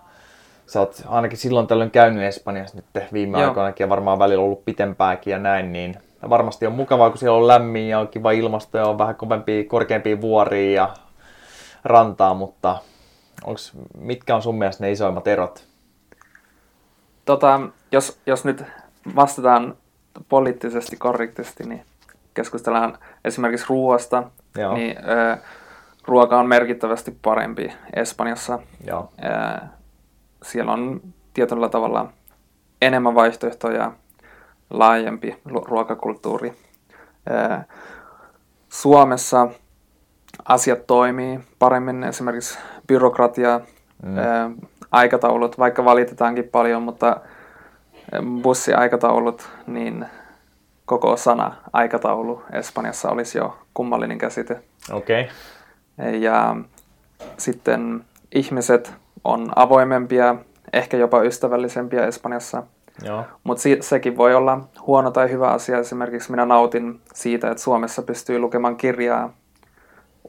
[0.67, 3.47] Sä oot ainakin silloin tällöin käynyt Espanjassa nyt viime Joo.
[3.47, 5.95] aikoinakin ja varmaan välillä ollut pitempääkin ja näin, niin
[6.29, 9.63] varmasti on mukavaa, kun siellä on lämmin ja on kiva ilmasto ja on vähän kovempia,
[9.63, 10.93] korkeampia vuoria ja
[11.83, 12.77] rantaa, mutta
[13.45, 15.63] onks, mitkä on sun mielestä ne isoimmat erot?
[17.25, 17.59] Tota,
[17.91, 18.63] jos, jos nyt
[19.15, 19.75] vastataan
[20.29, 21.85] poliittisesti korrektisti, niin
[22.33, 24.23] keskustellaan esimerkiksi ruoasta,
[24.57, 24.73] Joo.
[24.73, 25.37] niin ö,
[26.07, 28.59] ruoka on merkittävästi parempi Espanjassa.
[28.87, 29.09] Joo.
[29.23, 29.67] Ö,
[30.47, 31.01] siellä on
[31.33, 32.09] tietyllä tavalla
[32.81, 33.91] enemmän vaihtoehtoja,
[34.69, 36.53] laajempi ruokakulttuuri.
[38.69, 39.47] Suomessa
[40.45, 43.61] asiat toimii paremmin, esimerkiksi byrokratia,
[44.03, 44.55] Mm.
[44.91, 47.17] aikataulut, vaikka valitetaankin paljon, mutta
[48.41, 50.05] bussiaikataulut, niin
[50.85, 54.61] koko sana aikataulu Espanjassa olisi jo kummallinen käsite.
[54.91, 55.29] Okei.
[56.19, 56.55] Ja
[57.37, 58.93] sitten ihmiset
[59.27, 60.35] on avoimempia,
[60.73, 62.63] ehkä jopa ystävällisempiä Espanjassa.
[63.43, 65.77] Mutta si- sekin voi olla huono tai hyvä asia.
[65.77, 69.33] Esimerkiksi minä nautin siitä, että Suomessa pystyy lukemaan kirjaa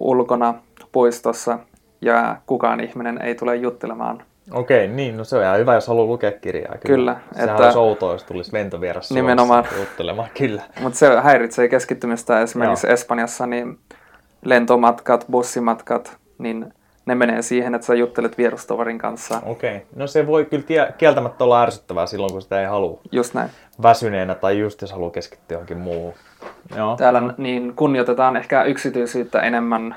[0.01, 0.55] ulkona
[0.93, 1.59] puistossa
[2.01, 4.23] ja kukaan ihminen ei tule juttelemaan.
[4.53, 6.75] Okei, niin, no se on ihan hyvä, jos haluaa lukea kirjaa.
[6.87, 9.65] Kyllä, Sehän että- olisi outoa, jos tulisi ventovieras Suomessa Nimenomaan.
[9.81, 10.29] juttelemaan.
[10.39, 10.63] Kyllä.
[10.81, 12.95] Mutta se häiritsee keskittymistä esimerkiksi Joo.
[12.95, 13.79] Espanjassa, niin
[14.45, 16.73] lentomatkat, bussimatkat, niin
[17.09, 19.43] ne menee siihen, että sä juttelet vierustoverin kanssa.
[19.47, 19.87] Okei.
[19.97, 23.51] No se voi kyllä tie- kieltämättä olla ärsyttävää silloin, kun sitä ei halua Just näin.
[23.83, 26.15] väsyneenä tai just jos haluaa keskittyä johonkin muuhun.
[26.77, 26.97] Joo.
[26.97, 29.97] Täällä niin kunnioitetaan ehkä yksityisyyttä enemmän,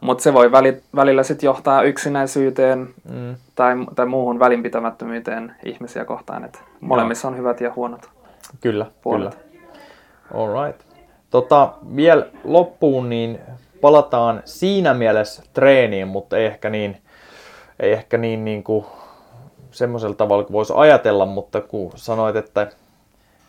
[0.00, 6.44] mutta se voi väli, välillä sitten johtaa yksinäisyyteen Mm, tai, tai muuhun välinpitämättömyyteen ihmisiä kohtaan.
[6.44, 8.10] Et molemmissa on hyvät ja huonot.
[8.60, 9.34] kyllä, Puolet.
[9.34, 9.50] kyllä.
[10.34, 10.80] All right.
[11.30, 13.38] Tota, vielä loppuun niin
[13.80, 16.96] palataan siinä mielessä treeniin, mutta ei ehkä niin,
[17.80, 18.86] ei ehkä niin, niin kuin
[19.70, 22.70] semmoisella tavalla kuin voisi ajatella, mutta kun sanoit, että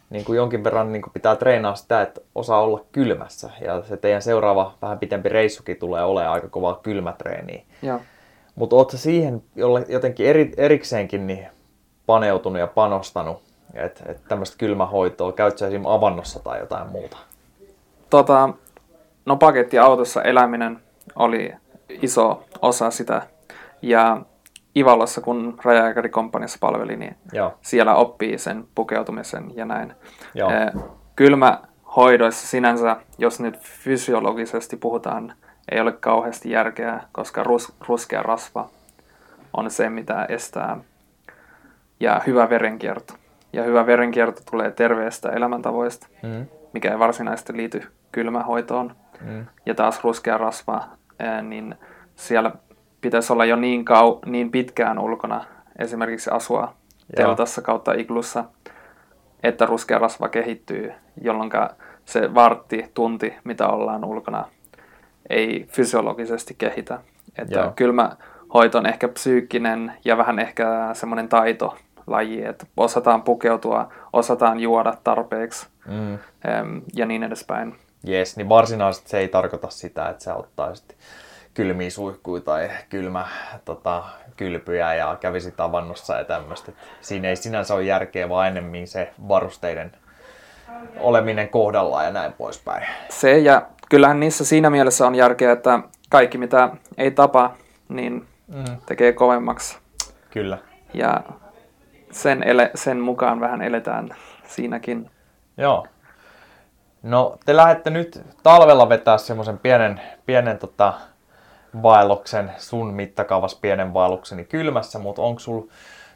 [0.10, 3.50] niin kuin jonkin verran niin kuin pitää treenaa sitä, että osaa olla kylmässä.
[3.62, 7.62] Ja se teidän seuraava vähän pitempi reissukin tulee olemaan aika kovaa kylmätreeniä.
[7.82, 8.00] Joo.
[8.56, 11.48] Mutta ootko siihen jolle- jotenkin eri, erikseenkin niin
[12.06, 13.42] paneutunut ja panostanut,
[13.74, 17.18] että et tämmöistä kylmähoitoa, käyt sä esimerkiksi avannossa tai jotain muuta?
[18.10, 18.50] Tota,
[19.26, 20.80] no pakettiautossa eläminen
[21.16, 21.54] oli
[22.02, 23.22] iso osa sitä.
[23.82, 24.22] Ja
[24.78, 29.94] Ivalossa, kun rajajääkärikomppaniassa palveli, niin Joo, siellä oppii sen pukeutumisen ja näin.
[30.34, 30.52] Joo.
[30.52, 30.84] Eh,
[31.16, 35.34] Kylmähoidoissa sinänsä, jos nyt fysiologisesti puhutaan,
[35.72, 38.70] ei ole kauheasti järkeä, koska rus, ruskea rasva
[39.54, 40.78] on se, mitä estää.
[42.00, 43.14] Ja hyvä verenkierto.
[43.54, 46.46] Ja hyvä verenkierto tulee terveestä elämäntavoista, mm.
[46.74, 48.96] mikä ei varsinaisesti liity kylmähoitoon.
[49.24, 49.46] Mm.
[49.66, 50.84] Ja taas ruskea rasva,
[51.42, 51.76] niin
[52.16, 52.52] siellä
[53.02, 55.46] pitäisi olla jo niin, kau, niin pitkään ulkona,
[55.80, 56.74] esimerkiksi asua
[57.16, 58.44] teltassa kautta iglussa,
[59.44, 61.52] että ruskea rasva kehittyy, jolloin
[62.06, 64.46] se vartti, tunti, mitä ollaan ulkona,
[65.30, 67.00] ei fysiologisesti kehitä.
[67.38, 67.74] Että Joo.
[67.76, 68.16] kylmä
[68.54, 75.68] hoito on ehkä psyykkinen ja vähän ehkä semmoinen taitolaji, että osataan pukeutua, osataan juoda tarpeeksi
[75.88, 76.18] Mm.
[76.96, 77.76] ja niin edespäin.
[78.04, 80.96] Jes, niin varsinaisesti se ei tarkoita sitä, että sä ottaisit
[81.54, 83.28] kylmiä suihkuja tai kylmä
[83.66, 84.04] tota,
[84.38, 86.72] kylpyjä ja kävisit avannossa ja tämmöistä.
[87.02, 89.92] Siinä ei sinänsä ole järkeä, vaan ennemmin se varusteiden
[91.00, 92.88] oleminen kohdallaan ja näin poispäin.
[93.10, 95.80] Se ja kyllähän niissä siinä mielessä on järkeä, että
[96.10, 97.54] kaikki mitä ei tapa,
[97.90, 98.78] niin Mm.
[98.86, 99.78] tekee kovemmaksi.
[100.30, 100.58] Kyllä.
[100.94, 101.22] Ja
[102.12, 104.10] sen, ele, sen mukaan vähän eletään
[104.48, 105.12] siinäkin.
[105.58, 105.88] Joo.
[107.04, 110.94] No, te lähdette nyt talvella vetää semmoisen pienen, pienen tota,
[111.84, 115.62] vaelluksen, sun mittakaavassa pienen vaellukseni kylmässä, mutta onko sul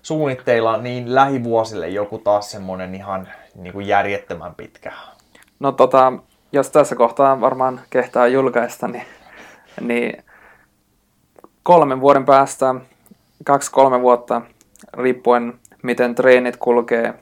[0.02, 4.92] suunnitteilla niin lähivuosille joku taas semmoinen ihan niin kuin järjettömän pitkä?
[5.60, 6.14] No tota,
[6.52, 9.06] jos tässä kohtaa varmaan kehtaa julkaista, niin,
[9.82, 10.24] niin
[11.64, 12.76] kolmen vuoden päästä,
[13.46, 14.42] kaksi-kolme vuotta,
[14.94, 17.14] riippuen miten treenit kulkee,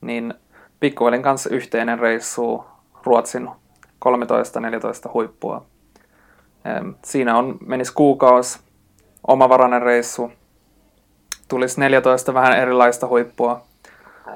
[0.00, 0.34] niin
[0.80, 2.64] pikkuvelin kanssa yhteinen reissu
[3.04, 3.48] Ruotsin
[5.08, 5.66] 13-14 huippua.
[7.04, 8.60] Siinä on, menisi kuukausi,
[9.26, 10.32] omavarainen reissu,
[11.48, 13.62] tulisi 14 vähän erilaista huippua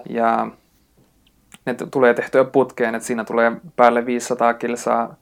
[0.09, 0.47] ja
[1.67, 5.15] ne tulee tehtyä putkeen, että siinä tulee päälle 500 kilsaa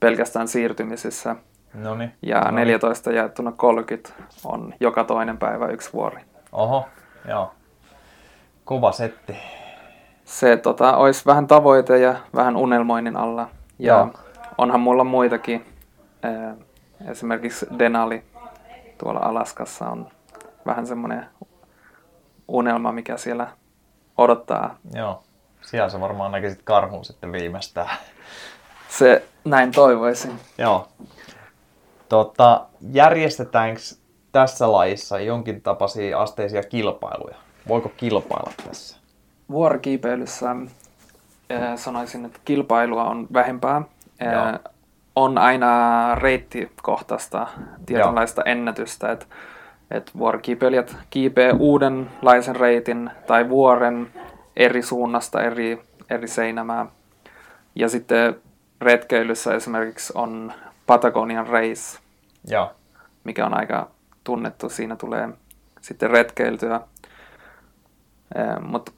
[0.00, 1.36] pelkästään siirtymisissä
[1.74, 2.12] No niin.
[2.22, 2.54] ja no niin.
[2.54, 4.10] 14 jaettuna 30
[4.44, 6.20] on joka toinen päivä yksi vuori.
[6.52, 6.88] Oho,
[7.28, 7.54] joo.
[8.64, 9.36] Kova setti.
[10.24, 13.48] Se tota, olisi vähän tavoite ja vähän unelmoinnin alla.
[13.78, 14.10] Ja Joo.
[14.58, 15.66] onhan mulla muitakin.
[17.10, 18.22] Esimerkiksi Denali
[18.98, 20.08] tuolla Alaskassa on
[20.66, 21.26] vähän semmoinen
[22.48, 23.48] unelma, mikä siellä
[24.18, 24.76] odottaa.
[24.94, 25.22] Joo.
[25.62, 27.96] Siellä sä varmaan näkisit karhun sitten viimeistään.
[28.88, 30.32] Se näin toivoisin.
[30.58, 30.88] Joo.
[32.08, 33.80] Tota, järjestetäänkö
[34.32, 37.36] tässä lajissa jonkin tapaisia asteisia kilpailuja?
[37.68, 39.01] Voiko kilpailla tässä?
[39.50, 40.56] Vuorikiipeilyssä
[41.50, 43.82] ää, sanoisin, että kilpailua on vähempää.
[44.20, 44.58] Ää, Joo.
[45.16, 47.46] On aina reittikohtaista
[47.86, 49.26] tietynlaista ennätystä, että
[49.90, 54.12] et vuorikiipeilijät kiipee uudenlaisen reitin tai vuoren
[54.56, 56.86] eri suunnasta eri, eri seinämää.
[57.74, 58.36] Ja sitten
[58.80, 60.52] retkeilyssä esimerkiksi on
[60.86, 61.98] Patagonian Race,
[62.48, 62.72] Joo.
[63.24, 63.90] mikä on aika
[64.24, 64.68] tunnettu.
[64.68, 65.28] Siinä tulee
[65.80, 66.80] sitten retkeiltyä.
[68.60, 68.92] Mutta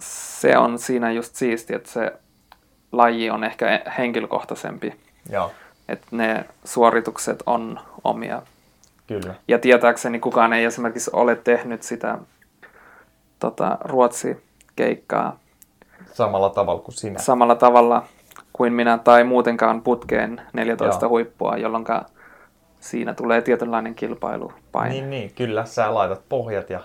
[0.00, 2.12] se on siinä just siisti, että se
[2.92, 4.94] laji on ehkä henkilökohtaisempi.
[5.30, 5.50] Joo.
[5.88, 8.42] Että ne suoritukset on omia.
[9.06, 9.34] Kyllä.
[9.48, 12.18] Ja tietääkseni kukaan ei esimerkiksi ole tehnyt sitä
[13.38, 15.38] tota, Ruotsi-keikkaa
[16.12, 17.18] Samalla tavalla kuin sinä.
[17.18, 18.04] samalla tavalla
[18.52, 21.10] kuin minä tai muutenkaan putkeen 14 Joo.
[21.10, 21.84] huippua, jolloin
[22.80, 24.94] siinä tulee tietynlainen kilpailupaine.
[24.94, 25.64] Niin, niin, kyllä.
[25.64, 26.80] Sä laitat pohjat ja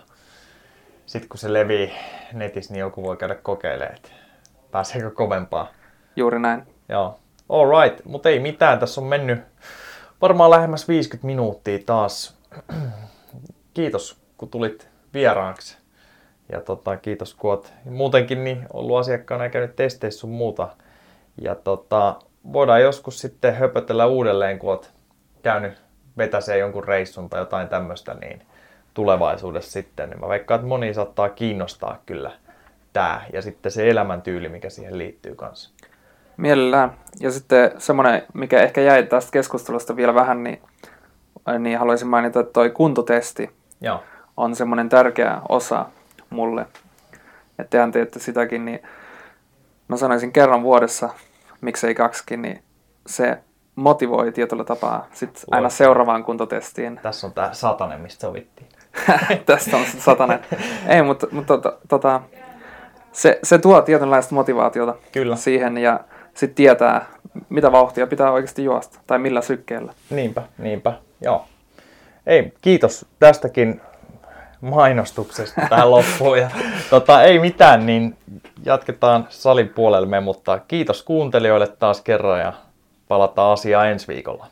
[1.06, 1.93] sitten kun se levii
[2.34, 4.10] netissä, niin joku voi käydä kokeilemaan, että
[4.72, 5.72] pääseekö kovempaa.
[6.16, 6.64] Juuri näin.
[6.89, 7.20] Joo.
[7.49, 8.80] All right, mutta ei mitään.
[8.80, 9.39] Tässä on mennyt
[10.22, 12.38] varmaan lähemmäs 50 minuuttia taas.
[13.74, 15.78] Kiitos, kun tulit vieraaksi.
[16.51, 20.68] Ja tota, kiitos, kun oot muutenkin niin ollut asiakkaana ja käynyt testeissä sun muuta.
[21.41, 22.16] Ja tota,
[22.53, 24.91] voidaan joskus sitten höpötellä uudelleen, kun oot
[25.43, 25.82] käynyt
[26.18, 28.41] vetäsee jonkun reissun tai jotain tämmöistä, niin
[28.96, 30.10] tulevaisuudessa sitten.
[30.10, 32.32] Niin mä veikkaan, että moni saattaa kiinnostaa kyllä
[32.93, 35.70] tää ja sitten se elämäntyyli, mikä siihen liittyy kanssa.
[36.38, 36.93] Mielellään.
[37.20, 40.62] Ja sitten semmoinen, mikä ehkä jäi tästä keskustelusta vielä vähän, niin,
[41.60, 43.50] niin haluaisin mainita, että toi kuntotesti
[43.82, 44.04] Joo.
[44.38, 45.86] on semmoinen tärkeä osa
[46.30, 46.62] mulle.
[47.60, 48.80] Että tehän teette sitäkin, niin
[49.88, 51.10] mä sanoisin kerran vuodessa,
[51.62, 52.64] miksei kaksikin, niin
[53.08, 53.38] se
[53.76, 57.00] motivoi tietyllä tapaa sitten aina seuraavaan kuntotestiin.
[57.04, 58.68] Tässä on tää satanen, mistä sovittiin.
[59.46, 60.39] Tästä on satanen.
[60.88, 62.22] Ei, mutta, mutta tota, tota,
[63.12, 65.36] se, se tuo tietynlaista motivaatiota Kyllä.
[65.36, 66.00] siihen ja
[66.34, 67.06] sitten tietää,
[67.50, 69.93] mitä vauhtia pitää oikeasti juosta tai millä sykkeellä.
[70.10, 71.46] Niinpä, niinpä, joo.
[72.28, 73.82] Ei, kiitos tästäkin
[74.62, 76.39] mainostuksesta tähän loppuun.
[76.39, 76.50] Ja,
[76.89, 78.18] tota, ei mitään, niin
[78.66, 82.54] jatketaan salin puolelle mutta kiitos kuuntelijoille taas kerran ja
[83.08, 84.48] palataan asiaan ensi viikolla.